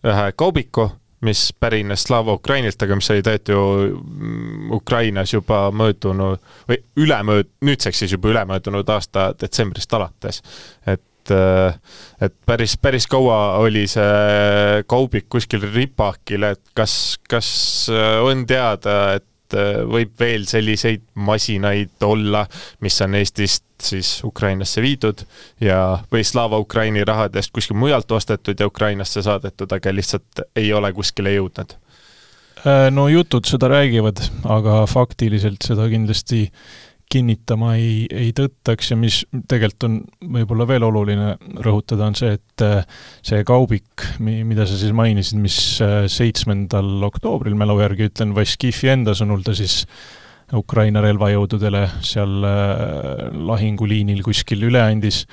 ühe 0.02 0.28
kaubiku 0.34 0.90
mis 1.22 1.52
pärines 1.60 2.04
Slava 2.04 2.34
Ukrainilt, 2.34 2.82
aga 2.82 2.98
mis 2.98 3.12
oli 3.14 3.24
tegelikult 3.26 3.52
ju 3.52 4.02
mm, 4.02 4.74
Ukrainas 4.78 5.34
juba 5.34 5.64
möödunud 5.76 6.42
või 6.70 6.82
ülemööd-, 7.04 7.52
nüüdseks 7.66 8.04
siis 8.04 8.16
juba 8.16 8.32
ülemöödunud 8.34 8.90
aasta 8.90 9.32
detsembrist 9.42 9.94
alates. 9.94 10.42
et, 10.88 11.32
äh, 11.32 11.78
et 12.22 12.34
päris, 12.46 12.78
päris 12.78 13.08
kaua 13.08 13.58
oli 13.62 13.88
see 13.88 14.84
kaubik 14.88 15.30
kuskil 15.30 15.68
ripakil, 15.74 16.50
et 16.52 16.64
kas, 16.74 17.18
kas 17.30 17.52
äh, 17.94 18.18
on 18.26 18.46
teada, 18.50 18.98
et 19.20 19.58
äh, 19.58 19.84
võib 19.86 20.18
veel 20.20 20.48
selliseid 20.50 21.06
masinaid 21.14 22.02
olla, 22.02 22.48
mis 22.82 23.02
on 23.06 23.20
Eestist 23.22 23.66
siis 23.86 24.20
Ukrainasse 24.28 24.82
viidud 24.84 25.24
ja, 25.62 26.02
või 26.12 26.26
Slava 26.28 26.60
Ukraini 26.62 27.06
rahadest 27.08 27.54
kuskil 27.56 27.80
mujalt 27.80 28.12
ostetud 28.12 28.60
ja 28.60 28.68
Ukrainasse 28.68 29.24
saadetud, 29.26 29.72
aga 29.72 29.94
lihtsalt 29.96 30.46
ei 30.56 30.74
ole 30.74 30.94
kuskile 30.94 31.34
jõudnud? 31.36 31.78
Äh, 32.62 32.88
no 32.94 33.08
jutud 33.10 33.48
seda 33.50 33.72
räägivad, 33.72 34.22
aga 34.46 34.84
faktiliselt 34.90 35.66
seda 35.66 35.88
kindlasti 35.90 36.46
kinnitama 37.12 37.74
ei, 37.76 38.06
ei 38.08 38.30
tõttaks 38.36 38.94
ja 38.94 38.98
mis 39.00 39.22
tegelikult 39.52 39.88
on 39.88 39.98
võib-olla 40.38 40.68
veel 40.70 40.86
oluline 40.88 41.34
rõhutada, 41.64 42.08
on 42.08 42.16
see, 42.18 42.38
et 42.38 42.64
äh, 42.66 42.86
see 43.26 43.44
kaubik, 43.48 44.06
mida 44.22 44.68
sa 44.70 44.78
siis 44.80 44.96
mainisid, 44.96 45.42
mis 45.42 45.58
äh, 45.84 46.06
seitsmendal 46.12 47.02
oktoobril 47.10 47.58
mälu 47.60 47.80
järgi 47.82 48.12
ütlen, 48.12 48.36
Vaskifi 48.38 48.94
enda 48.94 49.16
sõnul 49.18 49.44
ta 49.46 49.56
siis 49.58 49.82
Ukraina 50.58 51.02
relvajõududele 51.04 51.86
seal 52.06 52.46
äh, 52.48 53.26
lahinguliinil 53.32 54.22
kuskil 54.26 54.68
üle 54.68 54.82
andis, 54.84 55.24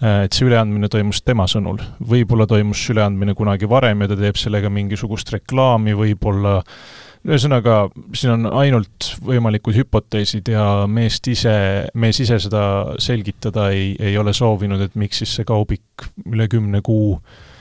äh, 0.00 0.24
et 0.26 0.36
see 0.36 0.48
üleandmine 0.48 0.88
toimus 0.92 1.22
tema 1.22 1.46
sõnul. 1.50 1.82
võib-olla 2.00 2.46
toimus 2.50 2.82
üleandmine 2.92 3.36
kunagi 3.36 3.68
varem 3.70 4.04
ja 4.04 4.12
ta 4.12 4.18
teeb 4.20 4.40
sellega 4.40 4.72
mingisugust 4.72 5.32
reklaami, 5.34 5.96
võib-olla 5.98 6.60
ühesõnaga, 7.24 7.86
siin 8.12 8.34
on 8.34 8.50
ainult 8.60 9.14
võimalikud 9.24 9.76
hüpoteesid 9.78 10.50
ja 10.52 10.84
meest 10.86 11.28
ise, 11.32 11.56
mees 11.96 12.20
ise 12.20 12.36
seda 12.46 12.64
selgitada 13.00 13.70
ei, 13.72 13.94
ei 13.96 14.18
ole 14.20 14.34
soovinud, 14.36 14.84
et 14.84 14.96
miks 15.00 15.22
siis 15.22 15.32
see 15.38 15.48
kaubik 15.48 16.08
üle 16.28 16.48
kümne 16.52 16.84
kuu 16.84 17.16
Äh, 17.16 17.53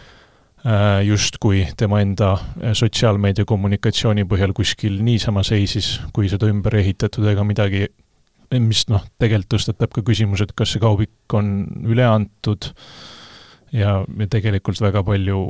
justkui 1.03 1.65
tema 1.77 2.00
enda 2.00 2.34
äh, 2.38 2.72
sotsiaalmeedia 2.77 3.46
kommunikatsiooni 3.46 4.24
põhjal 4.29 4.53
kuskil 4.55 5.01
niisama 5.03 5.43
seisis, 5.43 5.98
kui 6.15 6.29
seda 6.32 6.48
ümber 6.51 6.77
ehitatud 6.79 7.27
ega 7.27 7.43
midagi, 7.48 7.88
mis 8.63 8.86
noh, 8.91 9.03
tegelikult 9.20 9.58
tõstatab 9.58 9.91
ka 9.96 10.05
küsimuse, 10.08 10.48
et 10.48 10.55
kas 10.55 10.75
see 10.75 10.84
kaubik 10.84 11.36
on 11.36 11.50
üle 11.89 12.05
antud 12.08 12.70
ja, 13.74 14.03
ja 14.05 14.29
tegelikult 14.32 14.79
väga 14.84 15.03
palju 15.03 15.41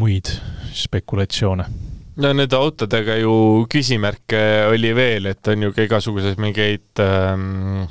muid 0.00 0.30
spekulatsioone. 0.74 1.68
No 2.14 2.30
nende 2.30 2.54
autodega 2.54 3.16
ju 3.18 3.64
küsimärke 3.70 4.40
oli 4.70 4.92
veel, 4.94 5.26
et 5.32 5.50
on 5.50 5.66
ju 5.66 5.72
ka 5.74 5.82
igasuguseid 5.82 6.38
mingeid 6.38 7.02
ähm, 7.02 7.82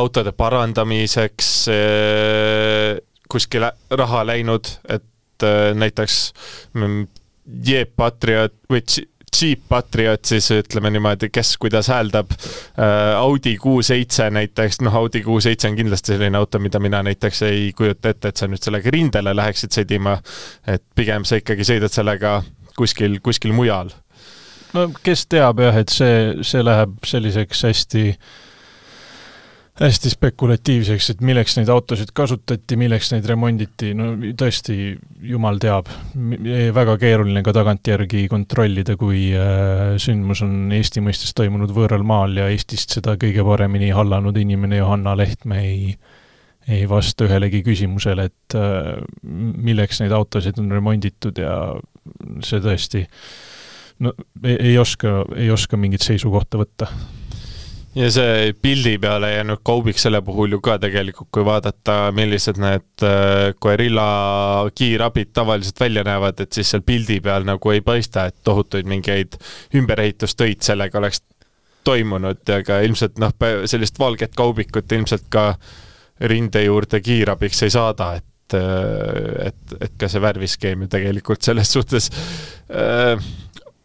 autode 0.00 0.32
parandamiseks 0.32 1.50
äh, 1.74 2.96
kuskile 3.28 3.74
raha 3.92 4.24
läinud, 4.24 4.70
et 4.88 5.04
et 5.38 5.46
äh, 5.46 5.74
näiteks 5.78 6.32
mm, 6.74 7.06
Jeep 7.66 7.96
Patriot 7.96 8.54
või 8.70 8.82
Jeep 9.40 9.60
Patriot 9.68 10.24
siis 10.24 10.48
ütleme 10.50 10.90
niimoodi, 10.90 11.28
kes 11.30 11.56
kuidas 11.60 11.90
hääldab. 11.92 12.32
Äh, 12.32 13.14
Audi 13.16 13.56
Q7 13.60 14.32
näiteks, 14.34 14.80
noh 14.80 14.96
Audi 14.96 15.22
Q7 15.22 15.70
on 15.70 15.76
kindlasti 15.76 16.14
selline 16.16 16.38
auto, 16.38 16.58
mida 16.58 16.80
mina 16.80 17.02
näiteks 17.06 17.42
ei 17.46 17.70
kujuta 17.76 18.08
ette, 18.14 18.32
et 18.32 18.40
sa 18.40 18.48
nüüd 18.48 18.64
sellega 18.64 18.90
rindele 18.90 19.36
läheksid 19.36 19.76
sõdima. 19.76 20.18
et 20.66 20.82
pigem 20.94 21.24
sa 21.24 21.38
ikkagi 21.38 21.64
sõidad 21.64 21.92
sellega 21.92 22.42
kuskil, 22.76 23.20
kuskil 23.22 23.52
mujal. 23.52 23.92
no 24.74 24.88
kes 25.02 25.26
teab 25.26 25.60
jah, 25.60 25.76
et 25.76 25.88
see, 25.92 26.42
see 26.42 26.64
läheb 26.64 26.98
selliseks 27.06 27.62
hästi 27.68 28.08
äh, 28.08 28.47
hästi 29.78 30.10
spekulatiivseks, 30.10 31.10
et 31.12 31.20
milleks 31.22 31.54
neid 31.58 31.70
autosid 31.70 32.10
kasutati, 32.16 32.76
milleks 32.80 33.12
neid 33.12 33.26
remonditi, 33.30 33.92
no 33.98 34.10
tõesti, 34.38 34.96
jumal 35.30 35.60
teab. 35.62 35.90
väga 36.74 36.96
keeruline 36.98 37.42
ka 37.46 37.54
tagantjärgi 37.54 38.26
kontrollida, 38.30 38.96
kui 38.98 39.28
äh, 39.38 39.96
sündmus 40.02 40.42
on 40.46 40.72
Eesti 40.74 41.02
mõistes 41.04 41.34
toimunud 41.38 41.72
võõral 41.74 42.02
maal 42.06 42.36
ja 42.40 42.48
Eestist 42.50 42.96
seda 42.98 43.14
kõige 43.20 43.44
paremini 43.46 43.92
hallanud 43.94 44.36
inimene 44.36 44.82
Johanna 44.82 45.16
Lehtme 45.18 45.62
ei 45.64 45.92
ei 46.68 46.84
vasta 46.88 47.24
ühelegi 47.24 47.62
küsimusele, 47.64 48.26
et 48.28 48.56
äh, 48.58 48.98
milleks 49.24 50.02
neid 50.02 50.12
autosid 50.12 50.58
on 50.60 50.68
remonditud 50.72 51.38
ja 51.40 51.54
see 52.44 52.60
tõesti 52.64 53.06
no 54.04 54.12
ei, 54.42 54.56
ei 54.72 54.74
oska, 54.78 55.22
ei 55.36 55.48
oska 55.54 55.80
mingit 55.80 56.04
seisukohta 56.04 56.60
võtta 56.60 56.90
ja 57.98 58.08
see 58.14 58.52
pildi 58.62 58.94
peale 59.02 59.32
jäänud 59.32 59.62
kaubik 59.66 59.98
selle 59.98 60.20
puhul 60.22 60.54
ju 60.54 60.60
ka 60.64 60.76
tegelikult, 60.82 61.28
kui 61.34 61.44
vaadata, 61.46 61.96
millised 62.14 62.60
need 62.62 63.04
äh, 63.06 63.50
Guerilla 63.62 64.06
kiirabid 64.74 65.32
tavaliselt 65.34 65.80
välja 65.80 66.04
näevad, 66.06 66.40
et 66.44 66.54
siis 66.54 66.70
seal 66.70 66.84
pildi 66.86 67.18
peal 67.24 67.46
nagu 67.48 67.74
ei 67.74 67.82
paista, 67.84 68.28
et 68.28 68.38
tohutuid 68.46 68.88
mingeid 68.88 69.38
ümberehitustöid 69.74 70.62
sellega 70.64 71.00
oleks 71.00 71.22
toimunud. 71.84 72.42
Ja 72.48 72.62
ka 72.66 72.80
ilmselt 72.86 73.18
noh, 73.22 73.34
sellist 73.66 73.98
valget 73.98 74.36
kaubikut 74.38 74.92
ilmselt 74.92 75.26
ka 75.32 75.52
rinde 76.30 76.64
juurde 76.66 77.00
kiirabiks 77.02 77.62
ei 77.66 77.74
saada, 77.74 78.12
et 78.18 78.58
äh, 78.58 79.48
et, 79.48 79.76
et 79.80 79.98
ka 79.98 80.10
see 80.10 80.22
värviskeem 80.22 80.86
ju 80.86 80.92
tegelikult 80.94 81.42
selles 81.46 81.72
suhtes 81.72 82.10
äh, 82.70 83.16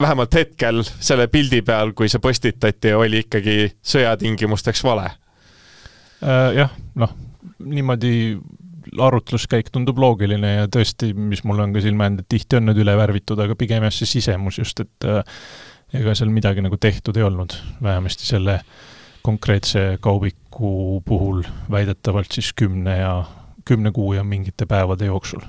vähemalt 0.03 0.35
hetkel 0.35 0.83
selle 0.83 1.27
pildi 1.31 1.61
peal, 1.65 1.93
kui 1.97 2.09
see 2.11 2.21
postitati, 2.23 2.93
oli 2.97 3.23
ikkagi 3.23 3.57
sõjatingimusteks 3.93 4.83
vale. 4.85 5.09
Äh, 6.23 6.49
jah, 6.59 6.73
noh, 6.99 7.15
niimoodi 7.63 8.13
arutluskäik 8.99 9.71
tundub 9.73 9.99
loogiline 9.99 10.55
ja 10.55 10.65
tõesti, 10.71 11.13
mis 11.15 11.43
mulle 11.47 11.65
on 11.65 11.75
ka 11.75 11.81
silma 11.83 12.07
jäänud, 12.07 12.23
et 12.23 12.29
tihti 12.35 12.59
on 12.59 12.67
need 12.69 12.81
üle 12.83 12.95
värvitud, 12.99 13.39
aga 13.39 13.55
pigem 13.59 13.85
jah, 13.87 13.95
see 13.95 14.09
sisemus 14.09 14.59
just, 14.59 14.83
et 14.83 15.07
äh, 15.07 15.23
ega 15.97 16.15
seal 16.17 16.33
midagi 16.33 16.63
nagu 16.65 16.77
tehtud 16.81 17.17
ei 17.17 17.25
olnud, 17.25 17.55
vähemasti 17.83 18.27
selle 18.27 18.59
konkreetse 19.23 19.97
kaubiku 20.03 21.01
puhul 21.05 21.43
väidetavalt 21.71 22.35
siis 22.35 22.51
kümne 22.53 22.97
ja, 22.99 23.13
kümne 23.65 23.91
kuu 23.95 24.13
ja 24.17 24.23
mingite 24.27 24.67
päevade 24.67 25.07
jooksul 25.07 25.45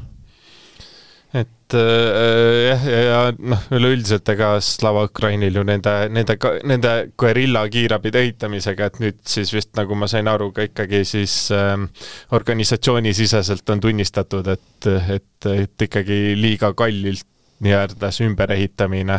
et 1.35 1.75
äh, 1.75 2.69
jah, 2.69 2.85
ja, 2.87 2.99
ja 3.09 3.21
noh, 3.35 3.63
üleüldiselt 3.75 4.29
ega 4.31 4.53
Slava 4.63 5.03
Ukrainil 5.09 5.59
ju 5.59 5.65
nende, 5.67 5.93
nende, 6.15 6.37
nende 6.71 6.93
guerilla 7.19 7.65
kiirabide 7.73 8.23
ehitamisega, 8.23 8.89
et 8.91 9.01
nüüd 9.03 9.21
siis 9.29 9.51
vist 9.55 9.73
nagu 9.79 9.99
ma 9.99 10.07
sain 10.11 10.31
aru, 10.31 10.53
ka 10.55 10.69
ikkagi 10.69 11.03
siis 11.09 11.35
ähm, 11.55 11.89
organisatsioonisiseselt 12.39 13.75
on 13.75 13.83
tunnistatud, 13.83 14.53
et, 14.55 14.91
et, 15.17 15.49
et 15.51 15.87
ikkagi 15.89 16.21
liiga 16.39 16.71
kallilt 16.79 17.27
nii-öelda 17.65 18.11
see 18.15 18.29
ümberehitamine 18.29 19.19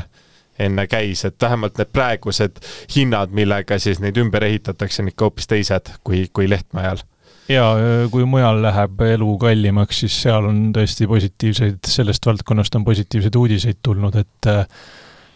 enne 0.59 0.85
käis, 0.87 1.25
et 1.27 1.35
vähemalt 1.41 1.81
need 1.81 1.91
praegused 1.91 2.61
hinnad, 2.95 3.33
millega 3.35 3.75
siis 3.81 3.99
neid 3.99 4.15
ümber 4.21 4.45
ehitatakse, 4.47 5.03
on 5.03 5.11
ikka 5.11 5.27
hoopis 5.27 5.51
teised 5.51 5.91
kui, 6.07 6.29
kui 6.31 6.47
Lehtme 6.47 6.85
ajal 6.85 7.03
ja 7.49 7.65
kui 8.11 8.25
mujal 8.29 8.61
läheb 8.63 9.01
elu 9.05 9.31
kallimaks, 9.41 10.03
siis 10.03 10.19
seal 10.25 10.49
on 10.49 10.61
tõesti 10.75 11.07
positiivseid, 11.09 11.81
sellest 11.87 12.25
valdkonnast 12.25 12.77
on 12.79 12.85
positiivseid 12.87 13.41
uudiseid 13.41 13.81
tulnud, 13.85 14.21
et 14.21 14.53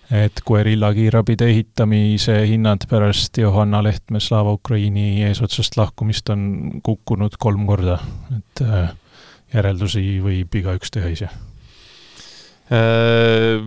et 0.09 0.41
Guerilla 0.41 0.89
kiirabide 0.93 1.45
ehitamise 1.51 2.39
hinnad 2.49 2.87
pärast 2.89 3.37
Johanna 3.37 3.83
Lehtme 3.85 4.19
Slava 4.19 4.55
Ukraini 4.57 5.23
eesotsast 5.27 5.77
lahkumist 5.77 6.29
on 6.33 6.81
kukkunud 6.83 7.37
kolm 7.39 7.67
korda, 7.69 7.99
et 8.33 8.63
äh, 8.65 8.89
järeldusi 9.53 10.01
võib 10.23 10.57
igaüks 10.57 10.95
teha 10.95 11.13
ise. 11.13 11.29
Äh, 12.73 13.61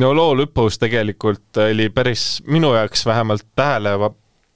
no 0.00 0.12
loo 0.16 0.32
lõpus 0.40 0.80
tegelikult 0.80 1.60
oli 1.68 1.90
päris 1.92 2.40
minu 2.48 2.72
jaoks 2.72 3.04
vähemalt 3.08 3.44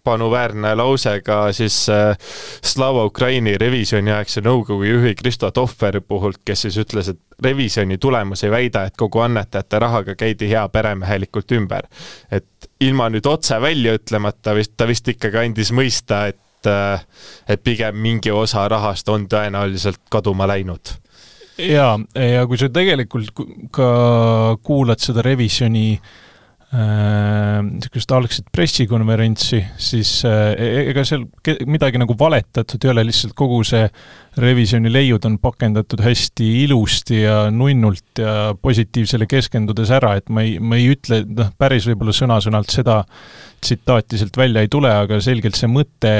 tähelepanuväärne 0.02 0.74
lause 0.74 1.20
ka 1.20 1.52
siis 1.52 1.88
äh, 1.88 2.16
Slava 2.64 3.04
Ukraini 3.04 3.58
revisjoniaegse 3.58 4.40
nõukogu 4.40 4.82
juhi 4.82 5.14
Kristo 5.14 5.50
Tohveri 5.50 6.00
puhul, 6.00 6.32
kes 6.44 6.62
siis 6.62 6.76
ütles, 6.76 7.08
et 7.08 7.18
revisjoni 7.42 7.98
tulemus 7.98 8.44
ei 8.44 8.50
väida, 8.50 8.84
et 8.84 8.96
kogu 8.96 9.20
annetajate 9.20 9.78
rahaga 9.78 10.14
käidi 10.14 10.48
heaperemehelikult 10.50 11.52
ümber. 11.52 11.86
et 12.30 12.46
ilma 12.80 13.08
nüüd 13.10 13.26
otse 13.26 13.60
välja 13.60 13.94
ütlemata 13.94 14.54
vist, 14.54 14.72
ta 14.76 14.86
vist 14.86 15.08
ikkagi 15.08 15.38
andis 15.38 15.72
mõista, 15.72 16.26
et 16.26 16.38
et 17.48 17.62
pigem 17.64 17.96
mingi 17.96 18.30
osa 18.30 18.68
rahast 18.68 19.08
on 19.08 19.26
tõenäoliselt 19.26 19.98
kaduma 20.10 20.46
läinud 20.46 20.92
ja, 21.58 21.98
ja 22.14 22.46
kui 22.46 22.58
sa 22.58 22.68
tegelikult 22.70 23.32
ka 23.74 23.88
kuulad 24.62 25.02
seda 25.02 25.24
revisjoni 25.26 25.96
äh, 25.96 26.02
Äh, 26.02 26.21
niisugust 26.72 28.12
algset 28.16 28.46
pressikonverentsi, 28.48 29.58
siis 29.76 30.10
äh, 30.24 30.54
e-, 30.56 30.84
ega 30.92 31.04
seal 31.04 31.26
midagi 31.68 32.00
nagu 32.00 32.16
valetatud 32.18 32.86
ei 32.86 32.92
ole, 32.94 33.04
lihtsalt 33.10 33.34
kogu 33.36 33.58
see 33.68 33.82
revisjoni 34.40 34.88
leiud 34.88 35.26
on 35.28 35.36
pakendatud 35.42 36.00
hästi 36.00 36.46
ilusti 36.62 37.20
ja 37.26 37.36
nunnult 37.52 38.22
ja 38.22 38.54
positiivsele 38.56 39.28
keskendudes 39.28 39.92
ära, 39.92 40.14
et 40.16 40.32
ma 40.32 40.46
ei, 40.46 40.56
ma 40.64 40.80
ei 40.80 40.88
ütle, 40.94 41.20
noh, 41.28 41.52
päris 41.60 41.90
võib-olla 41.90 42.16
sõna-sõnalt 42.16 42.72
seda 42.72 43.02
tsitaati 43.62 44.22
sealt 44.22 44.40
välja 44.40 44.64
ei 44.64 44.72
tule, 44.72 44.88
aga 45.04 45.20
selgelt 45.20 45.60
see 45.60 45.68
mõte, 45.68 46.14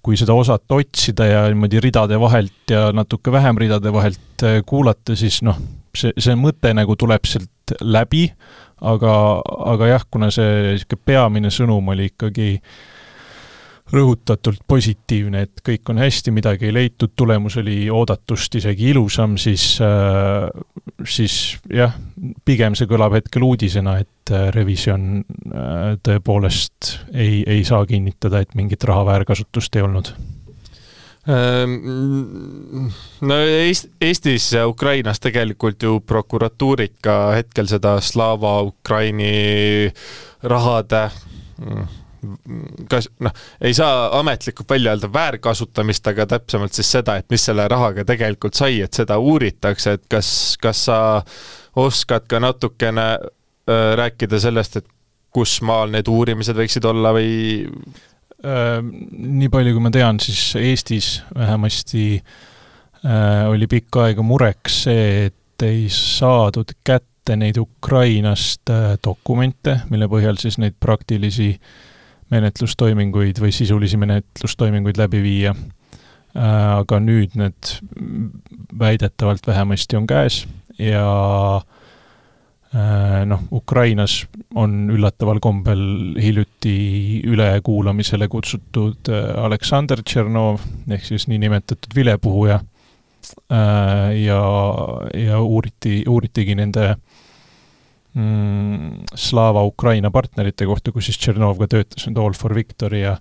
kui 0.00 0.16
seda 0.16 0.32
osata 0.32 0.80
otsida 0.80 1.28
ja 1.28 1.44
niimoodi 1.52 1.84
ridade 1.84 2.16
vahelt 2.20 2.72
ja 2.72 2.88
natuke 2.96 3.36
vähem 3.36 3.60
ridade 3.60 3.92
vahelt 3.92 4.48
äh, 4.48 4.62
kuulata, 4.64 5.12
siis 5.12 5.42
noh, 5.44 5.60
see, 5.92 6.16
see 6.16 6.40
mõte 6.40 6.72
nagu 6.72 6.96
tuleb 6.96 7.28
sealt 7.28 7.52
läbi, 7.80 8.26
aga, 8.80 9.12
aga 9.74 9.92
jah, 9.94 10.06
kuna 10.10 10.30
see 10.34 10.72
niisugune 10.72 11.04
peamine 11.06 11.52
sõnum 11.54 11.92
oli 11.92 12.10
ikkagi 12.12 12.54
rõhutatult 13.90 14.62
positiivne, 14.70 15.44
et 15.46 15.62
kõik 15.66 15.90
on 15.90 15.98
hästi, 15.98 16.30
midagi 16.34 16.68
ei 16.68 16.74
leitud, 16.74 17.10
tulemus 17.18 17.56
oli 17.58 17.88
oodatust 17.90 18.54
isegi 18.60 18.92
ilusam, 18.92 19.34
siis, 19.40 19.64
äh, 19.82 20.46
siis 21.02 21.58
jah, 21.74 21.96
pigem 22.46 22.78
see 22.78 22.90
kõlab 22.90 23.18
hetkel 23.18 23.48
uudisena, 23.48 23.98
et 24.04 24.34
äh, 24.34 24.48
revisjon 24.54 25.08
äh, 25.20 25.96
tõepoolest 26.06 26.94
ei, 27.10 27.42
ei 27.46 27.64
saa 27.66 27.82
kinnitada, 27.88 28.44
et 28.44 28.54
mingit 28.54 28.86
raha 28.86 29.08
väärkasutust 29.10 29.76
ei 29.76 29.88
olnud 29.88 30.14
Ehm, 31.28 32.88
no 33.20 33.36
Eestis 34.00 34.52
ja 34.52 34.66
Ukrainas 34.68 35.20
tegelikult 35.20 35.82
ju 35.82 35.98
prokuratuurid 36.00 36.96
ka 37.04 37.16
hetkel 37.36 37.68
seda 37.68 37.98
Slava 38.00 38.60
Ukraini 38.64 39.90
rahade 40.42 41.02
mm, 41.60 41.82
kas 42.88 43.08
noh, 43.20 43.36
ei 43.60 43.74
saa 43.76 44.08
ametlikult 44.18 44.70
välja 44.70 44.94
öelda 44.94 45.12
väärkasutamist, 45.12 46.06
aga 46.08 46.26
täpsemalt 46.26 46.76
siis 46.76 46.90
seda, 46.92 47.16
et 47.20 47.28
mis 47.32 47.44
selle 47.44 47.68
rahaga 47.68 48.04
tegelikult 48.08 48.56
sai, 48.56 48.80
et 48.84 48.96
seda 48.96 49.18
uuritakse, 49.20 49.96
et 49.96 50.06
kas, 50.10 50.30
kas 50.60 50.84
sa 50.88 50.98
oskad 51.80 52.28
ka 52.28 52.40
natukene 52.40 53.06
äh, 53.12 53.92
rääkida 54.00 54.40
sellest, 54.40 54.80
et 54.80 54.88
kus 55.30 55.60
maal 55.62 55.92
need 55.94 56.08
uurimised 56.10 56.56
võiksid 56.58 56.86
olla 56.90 57.12
või 57.14 57.30
nii 58.42 59.50
palju, 59.52 59.74
kui 59.76 59.84
ma 59.84 59.92
tean, 59.92 60.20
siis 60.22 60.54
Eestis 60.56 61.08
vähemasti 61.36 62.04
äh, 62.16 63.48
oli 63.50 63.68
pikka 63.68 64.06
aega 64.08 64.24
mureks 64.24 64.82
see, 64.86 65.26
et 65.28 65.64
ei 65.66 65.86
saadud 65.92 66.72
kätte 66.84 67.36
neid 67.36 67.60
Ukrainast 67.60 68.72
äh, 68.72 68.94
dokumente, 69.04 69.80
mille 69.92 70.08
põhjal 70.08 70.40
siis 70.40 70.56
neid 70.62 70.78
praktilisi 70.80 71.52
menetlustoiminguid 72.30 73.42
või 73.42 73.52
sisulisi 73.52 73.98
menetlustoiminguid 74.00 75.00
läbi 75.00 75.22
viia. 75.24 75.54
aga 76.30 77.00
nüüd 77.02 77.32
need 77.34 77.72
väidetavalt 78.78 79.48
vähemasti 79.50 79.96
on 79.98 80.04
käes 80.06 80.44
ja 80.78 81.08
äh, 81.56 81.64
Äh, 81.64 81.79
noh, 83.26 83.40
Ukrainas 83.50 84.26
on 84.54 84.90
üllataval 84.94 85.40
kombel 85.42 85.80
hiljuti 86.22 87.20
ülekuulamisele 87.26 88.28
kutsutud 88.30 89.10
äh, 89.10 89.30
Aleksander 89.42 90.04
Tšernov 90.06 90.60
ehk 90.90 91.08
siis 91.08 91.26
niinimetatud 91.30 91.96
vilepuhuja. 91.96 92.60
Äh, 93.50 94.22
ja, 94.22 94.42
ja 95.18 95.40
uuriti, 95.42 96.04
uuritigi 96.08 96.54
nende 96.54 96.92
mm, 98.14 99.08
Slava 99.18 99.64
Ukraina 99.66 100.12
partnerite 100.14 100.68
kohta, 100.70 100.94
kus 100.94 101.10
siis 101.10 101.18
Tšernov 101.18 101.58
ka 101.58 101.70
töötas 101.74 102.06
nüüd 102.06 102.22
All 102.22 102.38
for 102.38 102.54
Victory 102.54 103.02
ja 103.02 103.16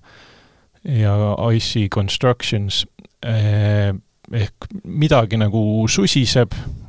ja 0.79 1.13
IC 1.51 1.89
Constructions 1.91 2.85
ehk 3.19 4.67
midagi 4.88 5.35
nagu 5.35 5.59
susiseb 5.91 6.53
Äh, 6.55 6.88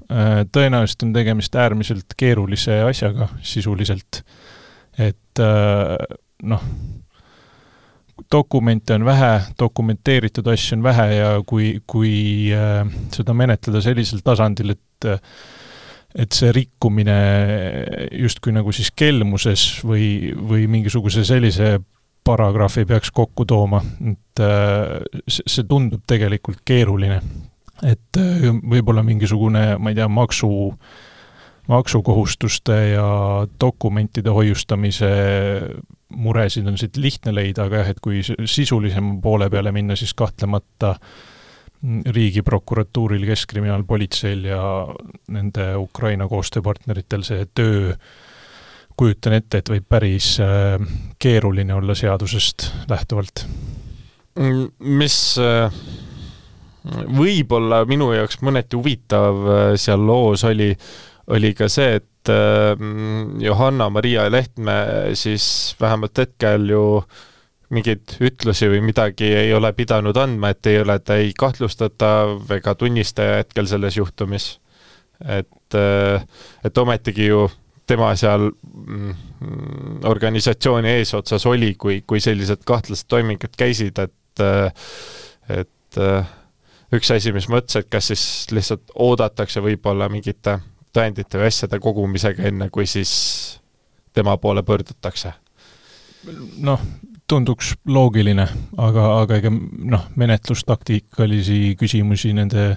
tõenäoliselt 0.52 1.04
on 1.06 1.12
tegemist 1.14 1.54
äärmiselt 1.54 2.16
keerulise 2.18 2.80
asjaga 2.82 3.28
sisuliselt. 3.42 4.22
et 4.98 5.38
äh, 5.38 5.96
noh, 6.42 6.62
dokumente 8.32 8.94
on 8.94 9.04
vähe, 9.04 9.30
dokumenteeritud 9.58 10.46
asju 10.50 10.76
on 10.78 10.82
vähe 10.82 11.06
ja 11.14 11.30
kui, 11.46 11.80
kui 11.86 12.50
äh, 12.54 12.82
seda 13.14 13.34
menetleda 13.34 13.82
sellisel 13.84 14.24
tasandil, 14.24 14.76
et 14.76 15.10
et 16.10 16.34
see 16.34 16.50
rikkumine 16.50 17.14
justkui 18.18 18.50
nagu 18.50 18.72
siis 18.74 18.88
kelmuses 18.90 19.78
või, 19.86 20.32
või 20.34 20.64
mingisuguse 20.66 21.22
sellise 21.24 21.76
paragrahvi 22.26 22.82
peaks 22.84 23.12
kokku 23.14 23.46
tooma, 23.46 23.78
et 24.10 24.42
see 25.30 25.68
tundub 25.70 26.02
tegelikult 26.10 26.64
keeruline 26.66 27.20
et 27.86 28.20
äh, 28.20 28.48
võib-olla 28.50 29.04
mingisugune, 29.06 29.76
ma 29.80 29.92
ei 29.92 29.98
tea, 29.98 30.08
maksu, 30.12 30.50
maksukohustuste 31.70 32.78
ja 32.92 33.08
dokumentide 33.60 34.32
hoiustamise 34.34 35.10
muresid 36.10 36.66
on 36.66 36.78
siit 36.80 36.98
lihtne 36.98 37.34
leida, 37.34 37.68
aga 37.68 37.84
jah, 37.84 37.92
et 37.92 38.00
kui 38.02 38.22
sisulisema 38.24 39.14
poole 39.22 39.50
peale 39.50 39.72
minna, 39.72 39.96
siis 39.96 40.14
kahtlemata 40.18 40.96
riigiprokuratuuril, 42.16 43.22
Keskkriminaalpolitseil 43.30 44.42
ja 44.50 44.64
nende 45.32 45.70
Ukraina 45.80 46.26
koostööpartneritel 46.28 47.24
see 47.24 47.46
töö, 47.56 47.94
kujutan 49.00 49.38
ette, 49.38 49.62
et 49.62 49.70
võib 49.72 49.86
päris 49.88 50.34
äh, 50.44 50.76
keeruline 51.22 51.72
olla 51.78 51.96
seadusest 51.96 52.68
lähtuvalt. 52.90 53.46
mis 54.80 55.16
äh 55.40 56.09
võib-olla 56.84 57.82
minu 57.88 58.10
jaoks 58.14 58.40
mõneti 58.44 58.78
huvitav 58.78 59.40
äh, 59.46 59.64
seal 59.80 60.04
loos 60.06 60.44
oli, 60.48 60.70
oli 61.34 61.52
ka 61.56 61.68
see, 61.68 61.98
et 62.00 62.32
äh, 62.32 62.72
Johanna-Maria 63.44 64.28
Lehtme 64.32 64.76
siis 65.18 65.76
vähemalt 65.80 66.18
hetkel 66.18 66.70
ju 66.72 66.84
mingeid 67.70 68.16
ütlusi 68.26 68.66
või 68.72 68.80
midagi 68.82 69.28
ei 69.44 69.52
ole 69.54 69.70
pidanud 69.76 70.16
andma, 70.18 70.50
et 70.50 70.66
ei 70.66 70.80
ole 70.80 70.98
ta 71.04 71.20
ei 71.20 71.30
kahtlustatav 71.38 72.50
ega 72.56 72.74
tunnistaja 72.74 73.38
hetkel 73.44 73.68
selles 73.70 74.00
juhtumis. 74.00 74.58
et, 75.20 75.74
äh, 75.76 76.24
et 76.64 76.78
ometigi 76.78 77.26
ju 77.26 77.48
tema 77.86 78.14
seal 78.16 78.48
mm, 78.50 79.14
organisatsiooni 80.08 80.88
eesotsas 80.88 81.44
oli, 81.46 81.74
kui, 81.74 82.02
kui 82.06 82.20
sellised 82.20 82.62
kahtlased 82.64 83.08
toimingud 83.10 83.56
käisid, 83.58 83.98
et, 83.98 84.44
et 85.50 85.98
üks 86.94 87.10
asi, 87.14 87.32
mis 87.32 87.48
ma 87.50 87.60
ütlesin, 87.60 87.84
et 87.84 87.92
kas 87.92 88.10
siis 88.12 88.24
lihtsalt 88.54 88.94
oodatakse 88.94 89.62
võib-olla 89.64 90.08
mingite 90.12 90.58
tõendite 90.94 91.38
või 91.38 91.50
asjade 91.50 91.78
kogumisega, 91.82 92.48
enne 92.50 92.70
kui 92.70 92.88
siis 92.90 93.12
tema 94.14 94.36
poole 94.42 94.62
pöördutakse? 94.66 95.32
noh, 96.60 96.80
tunduks 97.30 97.72
loogiline, 97.88 98.44
aga, 98.76 99.04
aga 99.22 99.38
ega 99.40 99.52
noh, 99.52 100.02
menetlustaktikalisi 100.20 101.76
küsimusi 101.80 102.34
nende 102.36 102.74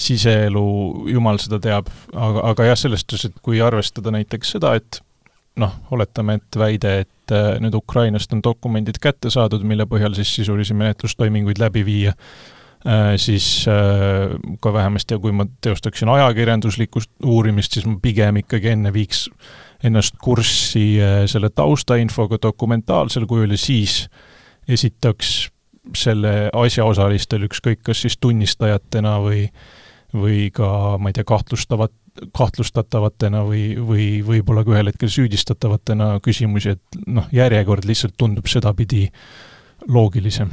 siseelu, 0.00 0.64
jumal 1.10 1.40
seda 1.42 1.58
teab, 1.60 1.90
aga, 2.14 2.44
aga 2.52 2.70
jah, 2.70 2.78
selles 2.78 3.04
suhtes, 3.04 3.26
et 3.28 3.42
kui 3.44 3.60
arvestada 3.60 4.14
näiteks 4.14 4.54
seda, 4.56 4.72
et 4.78 5.02
noh, 5.60 5.74
oletame, 5.92 6.38
et 6.40 6.58
väide, 6.60 6.94
et 7.04 7.34
äh, 7.34 7.50
nüüd 7.60 7.76
Ukrainast 7.76 8.32
on 8.32 8.40
dokumendid 8.44 9.00
kätte 9.02 9.32
saadud, 9.32 9.66
mille 9.66 9.84
põhjal 9.90 10.14
siis 10.16 10.32
sisulisi 10.38 10.76
menetlustoiminguid 10.78 11.60
läbi 11.60 11.84
viia, 11.84 12.14
siis 13.20 13.66
äh, 13.68 14.32
ka 14.60 14.72
vähemasti, 14.72 15.18
kui 15.20 15.34
ma 15.36 15.44
teostaksin 15.60 16.08
ajakirjanduslikku 16.08 17.02
uurimist, 17.28 17.76
siis 17.76 17.86
ma 17.86 17.98
pigem 18.02 18.40
ikkagi 18.40 18.72
enne 18.72 18.92
viiks 18.94 19.26
ennast 19.84 20.16
kurssi 20.20 21.00
selle 21.28 21.48
taustainfoga 21.56 22.36
dokumentaalsel 22.42 23.24
kujul 23.28 23.54
ja 23.54 23.60
siis 23.60 24.02
esitaks 24.68 25.50
selle 25.96 26.50
asjaosalistel, 26.52 27.46
ükskõik 27.48 27.80
kas 27.84 28.02
siis 28.04 28.18
tunnistajatena 28.20 29.14
või 29.24 29.46
või 30.14 30.50
ka, 30.54 30.98
ma 30.98 31.10
ei 31.10 31.16
tea, 31.16 31.26
kahtlustavad, 31.26 31.92
kahtlustatavatena 32.36 33.44
või, 33.46 33.62
või 33.78 34.06
võib-olla 34.26 34.64
ka 34.66 34.74
ühel 34.74 34.90
hetkel 34.90 35.12
süüdistatavatena 35.12 36.12
küsimusi, 36.24 36.74
et 36.74 37.00
noh, 37.06 37.28
järjekord 37.34 37.86
lihtsalt 37.88 38.16
tundub 38.18 38.50
sedapidi 38.50 39.06
loogilisem. 39.88 40.52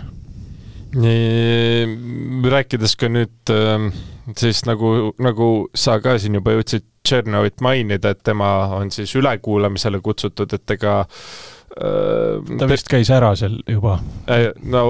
Rääkides 2.52 2.96
ka 3.00 3.10
nüüd 3.12 3.52
ähm, 3.54 3.90
siis 4.38 4.64
nagu, 4.68 5.14
nagu 5.20 5.50
sa 5.76 6.00
ka 6.04 6.18
siin 6.20 6.40
juba 6.40 6.56
jõudsid 6.58 6.86
Tšernovit 7.08 7.62
mainida, 7.64 8.12
et 8.12 8.24
tema 8.28 8.50
on 8.76 8.92
siis 8.92 9.14
ülekuulamisele 9.16 10.02
kutsutud, 10.04 10.52
et 10.54 10.74
ega 10.76 11.00
äh, 11.04 12.58
ta 12.60 12.68
vist 12.68 12.90
käis 12.92 13.12
ära 13.14 13.32
seal 13.40 13.62
juba. 13.68 14.00
Äh, 14.32 14.50
no 14.68 14.84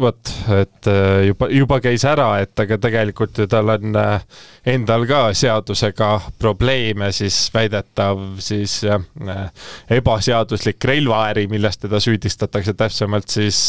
vot, 0.00 0.30
et 0.50 0.88
äh, 0.90 1.26
juba, 1.28 1.48
juba 1.54 1.78
käis 1.82 2.04
ära, 2.08 2.28
et 2.42 2.58
aga 2.60 2.78
tegelikult 2.82 3.38
ju 3.38 3.46
tal 3.50 3.70
on 3.76 3.94
äh, 3.98 4.24
endal 4.74 5.06
ka 5.10 5.20
seadusega 5.36 6.10
probleeme, 6.40 7.12
siis 7.14 7.46
väidetav 7.54 8.22
siis 8.42 8.80
äh, 8.88 9.46
ebaseaduslik 9.94 10.84
relvaäri, 10.90 11.46
milles 11.50 11.78
teda 11.82 12.02
süüdistatakse, 12.02 12.74
täpsemalt 12.78 13.30
siis 13.30 13.60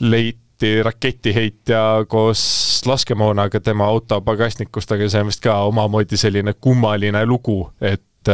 leiti 0.00 0.82
raketiheitja 0.82 2.06
koos 2.08 2.82
laskemoonaga 2.86 3.60
tema 3.60 3.86
auto 3.92 4.20
pagasnikust, 4.24 4.92
aga 4.92 5.08
see 5.08 5.22
on 5.22 5.30
vist 5.30 5.44
ka 5.44 5.60
omamoodi 5.68 6.18
selline 6.20 6.56
kummaline 6.60 7.24
lugu, 7.26 7.62
et 7.80 8.32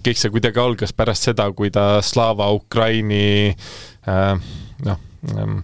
kõik 0.00 0.16
see 0.16 0.32
kuidagi 0.32 0.62
algas 0.62 0.94
pärast 0.96 1.28
seda, 1.28 1.50
kui 1.52 1.70
ta 1.74 2.00
Slava 2.04 2.48
Ukraini 2.56 3.52
noh, 4.86 5.00
Ähm, 5.38 5.58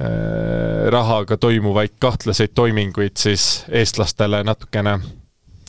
äh, 0.00 0.90
rahaga 0.90 1.36
toimuvaid 1.36 1.90
kahtlaseid 1.98 2.54
toiminguid 2.54 3.16
siis 3.18 3.64
eestlastele 3.68 4.44
natukene 4.44 5.00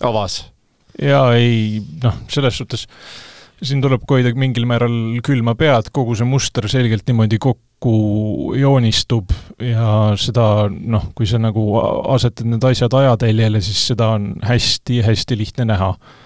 avas. 0.01 0.51
jaa, 1.01 1.33
ei 1.33 1.81
noh, 2.03 2.13
selles 2.29 2.57
suhtes 2.57 2.87
siin 3.62 3.82
tuleb 3.84 4.06
hoida 4.10 4.32
mingil 4.39 4.67
määral 4.69 4.93
külma 5.26 5.56
pead, 5.60 5.91
kogu 5.95 6.15
see 6.17 6.28
muster 6.28 6.67
selgelt 6.72 7.08
niimoodi 7.10 7.39
kokku 7.41 7.93
joonistub 8.60 9.34
ja 9.63 10.15
seda 10.19 10.69
noh, 10.69 11.10
kui 11.15 11.28
sa 11.30 11.41
nagu 11.41 11.65
asetad 12.15 12.48
need 12.50 12.65
asjad 12.72 12.95
ajateljele, 13.02 13.62
siis 13.63 13.89
seda 13.91 14.13
on 14.17 14.34
hästi-hästi 14.45 15.39
lihtne 15.39 15.69
näha 15.74 15.93
äh,. 15.95 16.19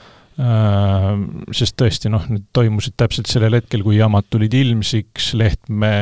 Sest 1.54 1.78
tõesti 1.78 2.10
noh, 2.10 2.24
need 2.30 2.48
toimusid 2.58 2.96
täpselt 2.98 3.30
sellel 3.30 3.60
hetkel, 3.60 3.84
kui 3.86 4.00
jamad 4.00 4.26
tulid 4.34 4.54
ilmsiks, 4.58 5.34
Lehtme 5.38 5.94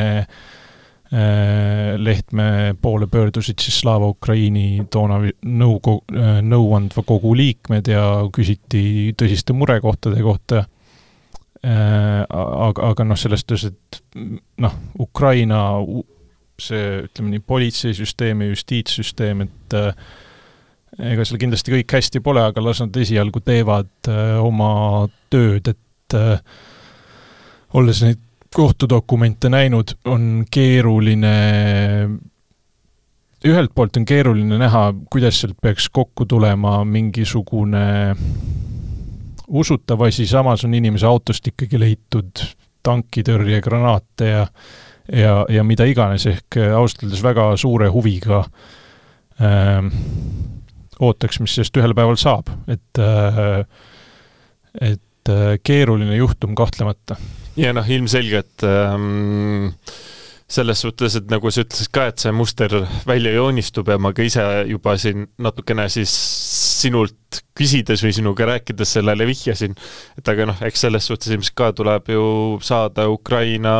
äh, 1.11 1.95
Lehtme 1.99 2.75
poole 2.81 3.07
pöördusid 3.11 3.59
siis 3.59 3.81
Slava 3.81 4.07
Ukraini 4.07 4.85
toona 4.91 5.19
nõukogu, 5.43 6.15
äh, 6.15 6.37
nõuandva 6.47 7.03
kogu 7.03 7.33
liikmed 7.35 7.91
ja 7.91 8.05
küsiti 8.31 9.11
tõsiste 9.19 9.55
murekohtade 9.55 10.23
kohta. 10.23 10.63
Äh, 11.61 12.23
aga, 12.25 12.87
aga 12.89 13.05
noh, 13.05 13.19
selles 13.19 13.43
suhtes, 13.43 13.67
et 13.69 13.99
noh, 14.63 14.77
Ukraina 14.99 15.61
see, 16.61 17.03
ütleme 17.05 17.35
nii, 17.35 17.43
politseisüsteem 17.45 18.41
ja 18.41 18.49
justiitssüsteem, 18.49 19.45
et 19.45 19.77
ega 21.11 21.25
seal 21.25 21.41
kindlasti 21.41 21.73
kõik 21.75 21.95
hästi 21.97 22.21
pole, 22.25 22.43
aga 22.49 22.63
las 22.65 22.81
nad 22.81 22.97
esialgu 23.01 23.41
teevad 23.45 24.09
oma 24.41 24.71
tööd, 25.33 25.69
et 25.73 26.17
olles 27.77 28.01
neid 28.05 28.21
kohtudokumente 28.55 29.49
näinud, 29.49 29.95
on 30.05 30.45
keeruline, 30.51 31.35
ühelt 33.47 33.71
poolt 33.75 33.97
on 33.97 34.05
keeruline 34.05 34.57
näha, 34.59 34.89
kuidas 35.13 35.39
sealt 35.41 35.57
peaks 35.61 35.87
kokku 35.93 36.25
tulema 36.29 36.81
mingisugune 36.85 37.85
usutav 39.51 40.01
asi, 40.07 40.27
samas 40.27 40.63
on 40.65 40.73
inimese 40.77 41.05
autost 41.09 41.47
ikkagi 41.51 41.79
leitud 41.79 42.43
tankitõrjegranaate 42.83 44.31
ja 44.31 44.45
ja, 45.11 45.45
ja 45.49 45.63
mida 45.67 45.85
iganes, 45.89 46.25
ehk 46.29 46.59
ausalt 46.77 47.05
öeldes 47.05 47.23
väga 47.25 47.49
suure 47.59 47.89
huviga 47.91 48.43
äh, 49.41 49.81
ootaks, 51.01 51.41
mis 51.41 51.55
sellest 51.57 51.77
ühel 51.81 51.95
päeval 51.97 52.19
saab, 52.21 52.51
et 52.71 53.01
äh, 53.01 53.63
et 54.79 55.31
äh, 55.31 55.57
keeruline 55.63 56.15
juhtum 56.15 56.55
kahtlemata. 56.55 57.17
Ja 57.59 57.73
noh, 57.75 57.87
ilmselgelt 57.89 58.63
ähm, 58.63 59.73
selles 60.51 60.81
suhtes, 60.83 61.15
et 61.15 61.29
nagu 61.31 61.51
sa 61.51 61.63
ütlesid 61.63 61.91
ka, 61.95 62.07
et 62.11 62.23
see 62.23 62.33
muster 62.35 62.73
välja 63.07 63.33
joonistub 63.35 63.91
ja 63.91 63.97
ma 64.01 64.11
ka 64.15 64.25
ise 64.27 64.43
juba 64.69 64.97
siin 64.99 65.29
natukene 65.41 65.87
siis 65.91 66.11
sinult 66.81 67.41
küsides 67.57 68.03
või 68.03 68.15
sinuga 68.15 68.47
rääkides 68.49 68.97
sellele 68.97 69.27
vihjasin, 69.29 69.77
et 70.19 70.31
aga 70.31 70.49
noh, 70.49 70.65
eks 70.67 70.87
selles 70.87 71.07
suhtes 71.07 71.31
ilmselt 71.31 71.55
ka 71.57 71.71
tuleb 71.77 72.11
ju 72.11 72.25
saada 72.65 73.07
Ukraina 73.11 73.75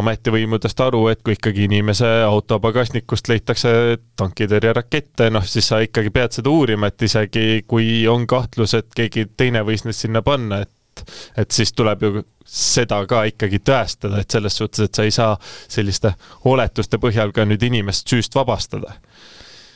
ametivõimudest 0.00 0.80
aru, 0.84 1.02
et 1.10 1.22
kui 1.26 1.34
ikkagi 1.34 1.64
inimese 1.66 2.08
auto 2.22 2.60
pagasnikust 2.62 3.28
leitakse 3.30 3.72
tankitõrjerakette, 4.20 5.30
noh 5.34 5.46
siis 5.46 5.66
sa 5.72 5.80
ikkagi 5.82 6.12
pead 6.14 6.36
seda 6.38 6.52
uurima, 6.52 6.90
et 6.90 7.08
isegi 7.08 7.64
kui 7.68 8.04
on 8.08 8.26
kahtlus, 8.30 8.76
et 8.78 8.92
keegi 8.96 9.26
teine 9.36 9.64
võis 9.66 9.84
need 9.84 9.98
sinna 9.98 10.22
panna, 10.22 10.62
et 10.62 10.70
et, 11.00 11.12
et 11.44 11.50
siis 11.50 11.72
tuleb 11.72 12.02
ju 12.06 12.22
seda 12.46 13.00
ka 13.10 13.24
ikkagi 13.30 13.60
tõestada, 13.64 14.20
et 14.20 14.30
selles 14.30 14.56
suhtes, 14.56 14.86
et 14.86 14.94
sa 14.94 15.06
ei 15.06 15.14
saa 15.14 15.36
selliste 15.68 16.14
oletuste 16.50 16.98
põhjal 17.02 17.34
ka 17.36 17.46
nüüd 17.46 17.62
inimest 17.66 18.10
süüst 18.10 18.34
vabastada. 18.34 18.96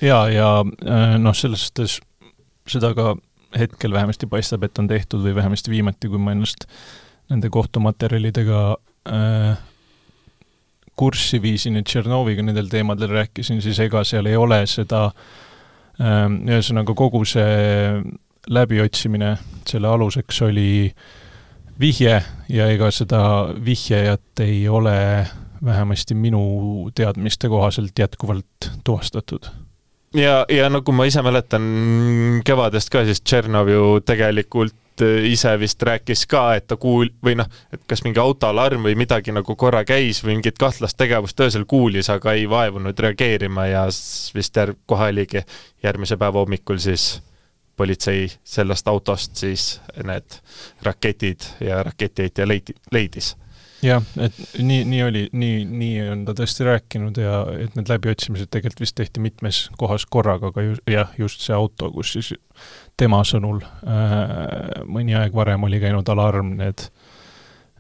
ja, 0.00 0.24
ja 0.28 0.48
äh, 0.62 1.18
noh, 1.18 1.36
selles 1.36 1.68
suhtes 1.68 2.00
seda 2.66 2.94
ka 2.96 3.14
hetkel 3.58 3.92
vähemasti 3.92 4.26
paistab, 4.26 4.64
et 4.66 4.78
on 4.78 4.88
tehtud 4.90 5.22
või 5.22 5.34
vähemasti 5.36 5.70
viimati, 5.70 6.10
kui 6.10 6.18
ma 6.18 6.34
ennast 6.34 6.66
nende 7.30 7.50
kohtumaterjalidega 7.52 8.64
äh, 9.08 9.62
kurssi 10.96 11.40
viisin 11.42 11.78
ja 11.78 11.82
Tšernoviga 11.82 12.42
nendel 12.42 12.68
teemadel 12.70 13.14
rääkisin, 13.14 13.62
siis 13.62 13.78
ega 13.82 14.04
seal 14.04 14.26
ei 14.30 14.36
ole 14.36 14.60
seda 14.70 15.06
äh, 15.06 16.26
ühesõnaga 16.26 16.94
kogu 16.98 17.24
see 17.28 18.02
läbiotsimine, 18.50 19.36
selle 19.68 19.88
aluseks 19.88 20.42
oli 20.42 20.92
vihje 21.80 22.22
ja 22.48 22.68
ega 22.70 22.90
seda 22.94 23.22
vihjajat 23.64 24.44
ei 24.44 24.68
ole 24.68 25.26
vähemasti 25.64 26.14
minu 26.14 26.90
teadmiste 26.94 27.48
kohaselt 27.48 27.98
jätkuvalt 27.98 28.70
tuvastatud. 28.84 29.46
ja, 30.14 30.46
ja 30.48 30.70
nagu 30.70 30.92
ma 30.92 31.04
ise 31.04 31.22
mäletan 31.22 31.62
kevadest 32.44 32.90
ka, 32.90 33.04
siis 33.04 33.22
Tšernov 33.22 33.68
ju 33.68 34.00
tegelikult 34.06 34.74
ise 35.26 35.56
vist 35.58 35.82
rääkis 35.82 36.26
ka, 36.30 36.54
et 36.54 36.66
ta 36.66 36.76
kuul- 36.76 37.10
või 37.24 37.34
noh, 37.34 37.48
et 37.72 37.80
kas 37.86 38.04
mingi 38.04 38.20
autoalarm 38.20 38.84
või 38.86 38.94
midagi 38.94 39.32
nagu 39.32 39.56
korra 39.56 39.84
käis 39.84 40.22
või 40.22 40.36
mingit 40.36 40.58
kahtlast 40.58 40.96
tegevust 40.96 41.40
öösel 41.40 41.64
kuulis, 41.64 42.10
aga 42.10 42.32
ei 42.32 42.46
vaevunud 42.50 42.98
reageerima 42.98 43.66
ja 43.66 43.86
vist 44.34 44.56
järg-, 44.56 44.78
kohe 44.86 45.10
oligi 45.10 45.42
järgmise 45.82 46.16
päeva 46.16 46.38
hommikul 46.44 46.78
siis 46.78 47.22
politsei 47.76 48.28
sellest 48.44 48.88
autost 48.88 49.36
siis 49.36 49.80
need 50.04 50.38
raketid 50.82 51.48
ja 51.60 51.82
raketiheitja 51.82 52.48
leidi, 52.48 52.76
leidis. 52.92 53.34
Jah, 53.84 54.04
et 54.16 54.36
nii, 54.58 54.84
nii 54.88 55.02
oli, 55.04 55.22
nii, 55.36 55.64
nii 55.68 55.96
on 56.08 56.22
ta 56.24 56.32
tõesti 56.38 56.64
rääkinud 56.64 57.18
ja 57.20 57.42
et 57.60 57.74
need 57.76 57.90
läbiotsimised 57.90 58.48
tegelikult 58.48 58.80
vist 58.80 58.96
tehti 58.96 59.20
mitmes 59.20 59.66
kohas 59.76 60.06
korraga, 60.08 60.48
aga 60.54 60.64
ju, 60.64 60.78
jah, 60.88 61.10
just 61.20 61.44
see 61.44 61.52
auto, 61.56 61.90
kus 61.92 62.14
siis 62.16 62.32
tema 62.96 63.20
sõnul 63.28 63.60
äh, 63.60 64.86
mõni 64.88 65.18
aeg 65.18 65.36
varem 65.36 65.68
oli 65.68 65.82
käinud 65.82 66.08
alarm, 66.14 66.54
need 66.62 66.86
äh, 66.86 67.03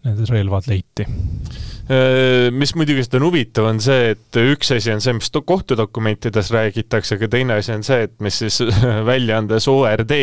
need 0.04 0.28
relvad 0.30 0.68
leiti? 0.70 1.06
Äh, 1.84 2.48
mis 2.54 2.74
muidugi 2.78 3.04
seda 3.04 3.20
on 3.20 3.28
huvitav, 3.28 3.68
on 3.68 3.80
see, 3.84 4.14
et 4.14 4.38
üks 4.40 4.72
asi 4.76 4.92
on 4.94 5.02
see, 5.04 5.16
mis 5.18 5.32
kohtudokumentides 5.34 6.50
räägitakse, 6.54 7.18
aga 7.18 7.28
teine 7.32 7.58
asi 7.60 7.74
on 7.74 7.84
see, 7.86 8.06
et 8.08 8.14
mis 8.24 8.40
siis 8.44 8.60
väljaandes 9.10 9.68
ORD 9.72 10.14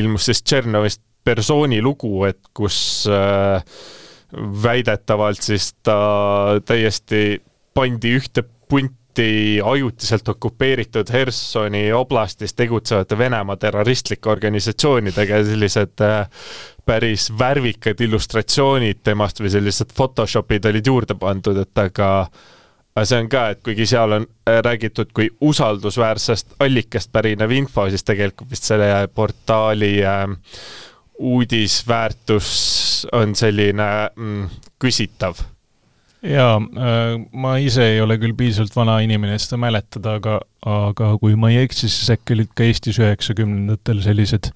ilmus 0.00 0.30
siis 0.30 0.42
Tšernovist 0.44 1.02
persooni 1.28 1.82
lugu, 1.84 2.22
et 2.28 2.40
kus 2.56 2.78
äh, 3.12 3.60
väidetavalt 4.64 5.42
siis 5.44 5.72
ta 5.84 6.60
täiesti 6.64 7.40
pandi 7.76 8.16
ühte 8.18 8.44
punti 8.68 8.97
hiljuti 9.18 9.60
ajutiselt 9.64 10.28
okupeeritud 10.28 11.12
Hersoni 11.12 11.92
oblastis 11.92 12.54
tegutsevate 12.54 13.18
Venemaa 13.18 13.56
terroristlike 13.56 14.30
organisatsioonidega 14.30 15.36
ja 15.36 15.44
sellised 15.44 16.00
äh, 16.00 16.28
päris 16.86 17.32
värvikad 17.38 18.00
illustratsioonid 18.00 19.02
temast 19.04 19.40
või 19.40 19.50
sellised 19.50 19.92
Photoshopid 19.94 20.64
olid 20.64 20.86
juurde 20.86 21.14
pandud, 21.14 21.56
et 21.58 21.78
aga 21.78 22.28
aga 22.94 23.04
see 23.06 23.18
on 23.22 23.28
ka, 23.30 23.48
et 23.50 23.62
kuigi 23.62 23.86
seal 23.86 24.12
on 24.12 24.26
äh, 24.26 24.60
räägitud 24.64 25.12
kui 25.14 25.30
usaldusväärsest 25.40 26.56
allikast 26.60 27.12
pärinev 27.12 27.50
info, 27.50 27.88
siis 27.90 28.04
tegelikult 28.04 28.50
vist 28.50 28.64
selle 28.70 29.08
portaali 29.14 29.98
äh, 30.04 30.26
uudisväärtus 31.18 33.06
on 33.12 33.34
selline 33.34 34.10
mm, 34.16 34.50
küsitav 34.78 35.57
jaa, 36.22 36.56
äh, 36.58 37.14
ma 37.32 37.56
ise 37.62 37.84
ei 37.94 38.00
ole 38.02 38.18
küll 38.18 38.36
piisavalt 38.38 38.74
vana 38.76 38.98
inimene, 39.04 39.38
seda 39.40 39.60
mäletada, 39.60 40.16
aga, 40.18 40.38
aga 40.66 41.12
kui 41.22 41.36
ma 41.38 41.52
ei 41.52 41.62
eksi, 41.66 41.90
siis 41.90 42.10
äkki 42.16 42.36
olid 42.36 42.54
ka 42.56 42.66
Eestis 42.66 42.98
üheksakümnendatel 43.02 44.02
sellised 44.04 44.52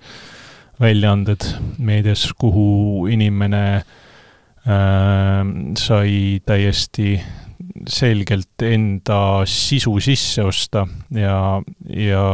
väljaanded 0.82 1.46
meedias, 1.78 2.26
kuhu 2.38 3.06
inimene 3.12 3.62
äh, 3.78 5.52
sai 5.78 6.40
täiesti 6.46 7.16
selgelt 7.88 8.62
enda 8.66 9.20
sisu 9.48 9.94
sisse 10.02 10.42
osta 10.44 10.84
ja, 11.14 11.36
ja 11.86 12.24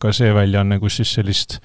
ka 0.00 0.12
see 0.16 0.32
väljaanne, 0.34 0.80
kus 0.80 0.98
siis 1.00 1.12
sellist 1.18 1.58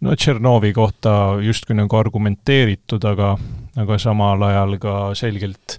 no 0.00 0.14
Tšernovi 0.16 0.72
kohta 0.76 1.12
justkui 1.44 1.76
nagu 1.76 1.98
argumenteeritud, 1.98 3.04
aga, 3.10 3.34
aga 3.82 3.98
samal 4.00 4.42
ajal 4.48 4.78
ka 4.82 4.96
selgelt 5.18 5.78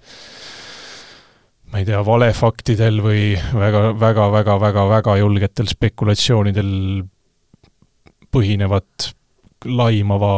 ma 1.71 1.79
ei 1.79 1.87
tea, 1.87 2.01
valefaktidel 2.05 2.99
või 3.03 3.23
väga, 3.55 3.91
väga, 3.99 4.27
väga, 4.33 4.57
väga, 4.59 4.85
väga 4.91 5.17
julgetel 5.21 5.69
spekulatsioonidel 5.71 6.71
põhinevat 8.31 9.11
laimava 9.65 10.33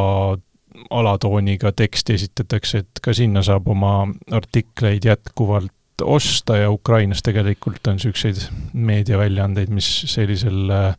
alatooniga 0.93 1.72
teksti 1.74 2.17
esitatakse, 2.17 2.84
et 2.84 3.02
ka 3.02 3.13
sinna 3.15 3.43
saab 3.46 3.69
oma 3.72 3.96
artikleid 4.34 5.06
jätkuvalt 5.08 5.72
osta 6.04 6.58
ja 6.58 6.72
Ukrainas 6.74 7.22
tegelikult 7.26 7.88
on 7.88 7.98
niisuguseid 7.98 8.41
meediaväljaandeid, 8.74 9.69
mis 9.74 9.89
sellisel 10.10 10.74
äh, 10.74 10.96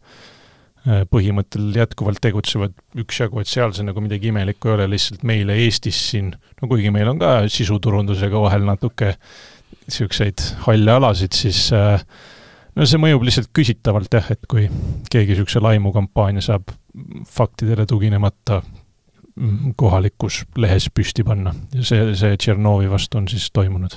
põhimõttel 1.11 1.73
jätkuvalt 1.77 2.20
tegutsevad 2.23 2.75
üksjagu, 3.03 3.40
et 3.40 3.51
seal 3.51 3.75
see 3.75 3.87
nagu 3.87 4.03
midagi 4.05 4.31
imelikku 4.31 4.70
ei 4.70 4.77
ole, 4.77 4.88
lihtsalt 4.94 5.25
meile 5.27 5.57
Eestis 5.64 5.99
siin, 6.11 6.33
no 6.61 6.70
kuigi 6.70 6.92
meil 6.94 7.11
on 7.11 7.20
ka 7.23 7.37
sisuturundusega 7.51 8.42
vahel 8.47 8.66
natuke 8.68 9.14
niisuguseid 9.88 10.44
halle 10.66 10.97
alasid, 10.99 11.35
siis 11.37 11.66
äh, 11.77 12.05
no 12.75 12.87
see 12.88 13.01
mõjub 13.03 13.27
lihtsalt 13.27 13.53
küsitavalt 13.57 14.14
jah, 14.14 14.31
et 14.35 14.49
kui 14.51 14.68
keegi 15.11 15.35
niisuguse 15.35 15.62
laimukampaania 15.64 16.44
saab 16.44 16.73
faktidele 17.31 17.87
tuginemata 17.90 18.62
kohalikus 19.77 20.44
lehes 20.62 20.87
püsti 20.94 21.25
panna 21.27 21.51
ja 21.75 21.83
see, 21.83 22.12
see 22.14 22.37
Tšernovi 22.38 22.87
vastu 22.92 23.18
on 23.18 23.27
siis 23.29 23.49
toimunud 23.51 23.97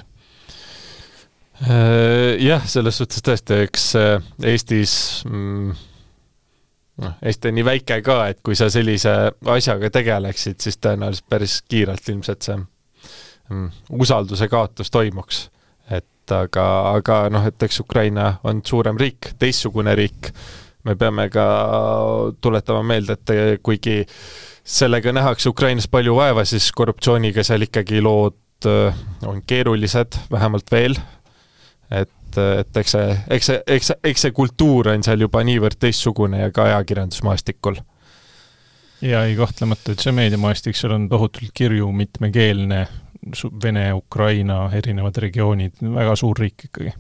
Äh, 1.61 2.37
jah, 2.45 2.61
selles 2.69 2.99
suhtes 2.99 3.23
tõesti, 3.25 3.55
eks 3.65 3.85
äh, 3.97 4.25
Eestis 4.45 4.91
mm, 5.25 5.71
noh, 7.01 7.15
Eesti 7.25 7.49
on 7.49 7.55
nii 7.57 7.65
väike 7.65 7.97
ka, 8.05 8.17
et 8.29 8.43
kui 8.45 8.53
sa 8.57 8.67
sellise 8.69 9.13
asjaga 9.55 9.89
tegeleksid, 9.95 10.59
siis 10.61 10.77
tõenäoliselt 10.77 11.25
päris 11.33 11.55
kiirelt 11.65 12.11
ilmselt 12.13 12.45
see 12.45 12.59
mm, 12.59 13.71
usalduse 13.97 14.45
kaotus 14.53 14.93
toimuks. 14.93 15.47
Et 15.91 16.35
aga, 16.35 16.67
aga 16.97 17.19
noh, 17.33 17.45
et 17.47 17.63
eks 17.63 17.81
Ukraina 17.83 18.33
on 18.47 18.61
suurem 18.65 18.97
riik, 18.99 19.33
teistsugune 19.39 19.95
riik, 19.97 20.31
me 20.87 20.95
peame 20.95 21.27
ka 21.31 21.47
tuletama 22.41 22.83
meelde, 22.83 23.17
et 23.17 23.63
kuigi 23.63 24.01
sellega 24.67 25.13
nähakse 25.15 25.49
Ukrainas 25.49 25.87
palju 25.91 26.15
vaeva, 26.17 26.45
siis 26.45 26.69
korruptsiooniga 26.75 27.43
seal 27.47 27.63
ikkagi 27.67 28.01
lood 28.03 28.67
äh, 28.67 28.95
on 29.27 29.41
keerulised, 29.47 30.19
vähemalt 30.31 30.71
veel, 30.71 30.97
et, 31.91 32.39
et 32.59 32.81
eks 32.81 32.95
see, 32.95 33.19
eks 33.37 33.51
see, 33.51 33.61
eks 33.77 33.91
see, 33.91 33.99
eks 34.11 34.27
see 34.27 34.35
kultuur 34.35 34.91
on 34.91 35.05
seal 35.07 35.23
juba 35.23 35.43
niivõrd 35.47 35.79
teistsugune 35.79 36.43
ja 36.43 36.51
ka 36.51 36.67
ajakirjandusmaastikul. 36.71 37.79
Jaa, 39.01 39.25
ei 39.25 39.35
kahtlemata, 39.37 39.93
et 39.93 40.03
see 40.03 40.15
meediamaastik 40.15 40.77
seal 40.77 40.95
on 40.97 41.09
tohutult 41.09 41.53
kirju, 41.53 41.91
mitmekeelne, 41.91 42.85
Vene, 43.63 43.89
Ukraina, 43.97 44.69
erinevad 44.77 45.17
regioonid, 45.19 45.81
väga 45.81 46.13
suur 46.15 46.37
riik 46.39 46.69
ikkagi. 46.69 46.93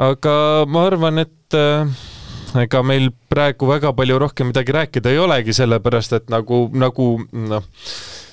aga 0.00 0.36
ma 0.68 0.84
arvan, 0.86 1.18
et 1.20 1.56
äh, 1.58 1.90
ega 2.62 2.82
meil 2.86 3.10
praegu 3.28 3.68
väga 3.68 3.92
palju 3.96 4.18
rohkem 4.22 4.50
midagi 4.52 4.72
rääkida 4.72 5.12
ei 5.12 5.18
olegi, 5.18 5.52
sellepärast 5.56 6.16
et 6.16 6.30
nagu, 6.32 6.66
nagu 6.72 7.08
noh, 7.50 7.66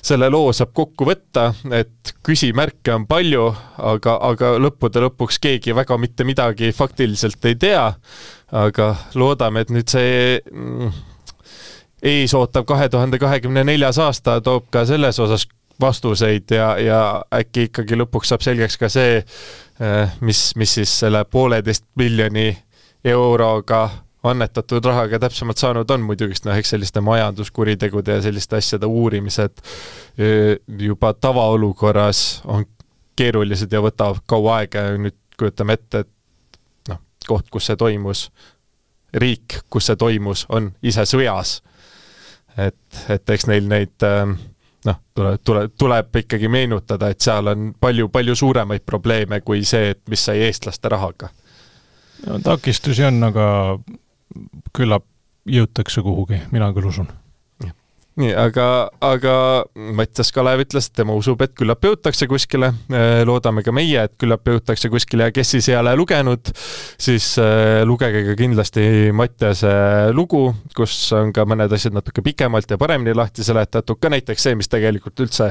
selle 0.04 0.28
loo 0.32 0.52
saab 0.56 0.72
kokku 0.76 1.08
võtta, 1.08 1.50
et 1.72 2.14
küsimärke 2.24 2.94
on 2.94 3.06
palju, 3.10 3.48
aga, 3.92 4.18
aga 4.30 4.54
lõppude 4.62 5.02
lõpuks 5.06 5.40
keegi 5.42 5.74
väga 5.76 5.98
mitte 6.00 6.24
midagi 6.28 6.72
faktiliselt 6.72 7.44
ei 7.50 7.58
tea. 7.60 7.88
aga 8.54 8.94
loodame, 9.18 9.64
et 9.64 9.70
nüüd 9.74 9.90
see 9.90 10.38
mm, 10.38 10.90
ees 12.04 12.34
ootav 12.34 12.66
kahe 12.68 12.88
tuhande 12.88 13.18
kahekümne 13.18 13.64
neljas 13.64 13.98
aasta 13.98 14.40
toob 14.44 14.68
ka 14.70 14.84
selles 14.86 15.18
osas 15.20 15.48
vastuseid 15.80 16.50
ja, 16.54 16.74
ja 16.78 17.00
äkki 17.34 17.68
ikkagi 17.70 17.98
lõpuks 17.98 18.30
saab 18.30 18.44
selgeks 18.46 18.78
ka 18.78 18.88
see, 18.92 19.18
eh, 19.80 20.16
mis, 20.20 20.46
mis 20.60 20.78
siis 20.78 20.92
selle 21.04 21.24
pooleteist 21.24 21.86
miljoni 21.98 22.52
euroga 23.04 23.88
annetatud 24.24 24.84
rahaga 24.84 25.18
täpsemalt 25.20 25.60
saanud 25.60 25.90
on, 25.90 26.04
muidugi 26.06 26.38
noh, 26.46 26.56
eks 26.56 26.70
selliste 26.72 27.02
majanduskuritegude 27.04 28.16
ja 28.16 28.22
selliste 28.24 28.56
asjade 28.56 28.88
uurimised 28.88 29.60
juba 30.80 31.12
tavaolukorras 31.12 32.22
on 32.48 32.64
keerulised 33.16 33.72
ja 33.72 33.82
võtavad 33.84 34.22
kaua 34.26 34.58
aega 34.62 34.86
ja 34.88 34.96
nüüd 34.98 35.16
kujutame 35.38 35.76
ette, 35.78 36.04
et 36.04 36.58
noh, 36.90 37.00
koht, 37.28 37.50
kus 37.52 37.68
see 37.70 37.78
toimus, 37.78 38.28
riik, 39.14 39.60
kus 39.70 39.90
see 39.90 39.98
toimus, 39.98 40.46
on 40.48 40.72
ise 40.82 41.06
sõjas. 41.08 41.58
Et, 42.58 43.00
et 43.10 43.30
eks 43.34 43.48
neil 43.50 43.68
neid 43.68 44.04
noh, 44.84 45.00
tuleb, 45.14 45.40
tuleb, 45.44 45.72
tuleb 45.78 46.20
ikkagi 46.22 46.50
meenutada, 46.52 47.10
et 47.10 47.24
seal 47.24 47.50
on 47.52 47.72
palju-palju 47.80 48.36
suuremaid 48.36 48.84
probleeme 48.86 49.40
kui 49.40 49.64
see, 49.64 49.94
et 49.94 50.02
mis 50.12 50.20
sai 50.28 50.44
eestlaste 50.46 50.92
rahaga. 50.92 51.30
No 52.26 52.38
takistusi 52.44 53.04
on, 53.04 53.20
aga 53.26 53.46
küllap 54.76 55.04
jõutakse 55.44 56.02
kuhugi, 56.04 56.40
mina 56.52 56.70
küll 56.76 56.88
usun 56.88 57.10
nii, 58.20 58.30
aga, 58.38 58.66
aga 59.02 59.34
Mattias 59.96 60.30
Kalev 60.34 60.62
ütles, 60.64 60.88
et 60.88 60.96
tema 61.00 61.16
usub, 61.18 61.40
et 61.44 61.54
küllap 61.56 61.82
jõutakse 61.84 62.28
kuskile. 62.30 62.70
Äh, 62.92 63.22
loodame 63.26 63.64
ka 63.66 63.74
meie, 63.74 64.06
et 64.06 64.14
küllap 64.20 64.46
jõutakse 64.48 64.90
kuskile 64.92 65.28
ja 65.28 65.34
kes 65.34 65.54
siis 65.56 65.68
ei 65.72 65.78
ole 65.80 65.96
lugenud, 65.98 66.52
siis 67.00 67.32
äh, 67.42 67.82
lugege 67.88 68.24
ka 68.28 68.36
kindlasti 68.38 68.86
Mattiase 69.16 69.74
lugu, 70.14 70.46
kus 70.76 70.96
on 71.16 71.34
ka 71.34 71.46
mõned 71.48 71.74
asjad 71.74 71.96
natuke 71.96 72.22
pikemalt 72.24 72.70
ja 72.70 72.78
paremini 72.80 73.16
lahti 73.16 73.46
seletatud, 73.46 73.98
ka 74.00 74.12
näiteks 74.14 74.48
see, 74.48 74.58
mis 74.58 74.70
tegelikult 74.70 75.26
üldse 75.26 75.50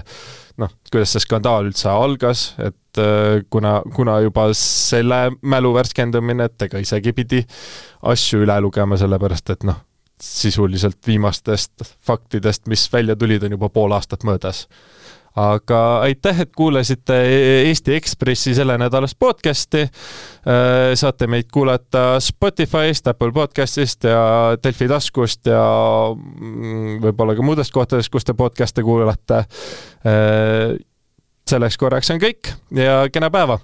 noh, 0.62 0.71
kuidas 0.91 1.15
see 1.15 1.23
skandaal 1.23 1.67
üldse 1.69 1.89
algas, 1.91 2.52
et 2.62 3.02
äh, 3.02 3.41
kuna, 3.52 3.80
kuna 3.95 4.19
juba 4.23 4.49
selle 4.58 5.26
mälu 5.41 5.73
värskendamine, 5.76 6.47
et 6.47 6.69
ega 6.69 6.82
isegi 6.84 7.15
pidi 7.17 7.41
asju 8.13 8.43
üle 8.45 8.60
lugema, 8.63 8.99
sellepärast 8.99 9.56
et 9.56 9.67
noh, 9.67 9.82
sisuliselt 10.23 10.97
viimastest 11.07 11.83
faktidest, 11.99 12.67
mis 12.71 12.88
välja 12.93 13.15
tulid, 13.15 13.43
on 13.43 13.57
juba 13.57 13.69
pool 13.69 13.91
aastat 13.91 14.23
möödas 14.23 14.67
aga 15.36 15.99
aitäh, 16.05 16.41
et 16.41 16.51
kuulasite 16.55 17.15
Eesti 17.65 17.95
Ekspressi 17.95 18.53
sellenädalast 18.55 19.17
podcasti. 19.19 19.81
Äh, 19.81 20.93
saate 20.93 21.27
meid 21.27 21.49
kuulata 21.53 22.19
Spotify'st, 22.19 23.07
Apple 23.07 23.31
podcast'ist 23.33 24.05
ja 24.09 24.23
Delfi 24.63 24.88
taskust 24.88 25.49
ja 25.49 25.63
mm, 26.13 26.99
võib-olla 27.03 27.38
ka 27.38 27.45
muudest 27.45 27.73
kohtadest, 27.73 28.13
kus 28.13 28.29
te 28.29 28.38
podcast'e 28.38 28.86
kuulate. 28.86 29.45
Äh, 30.05 30.75
selleks 31.49 31.81
korraks 31.81 32.13
on 32.13 32.21
kõik 32.21 32.53
ja 32.77 33.03
kena 33.12 33.33
päeva 33.33 33.59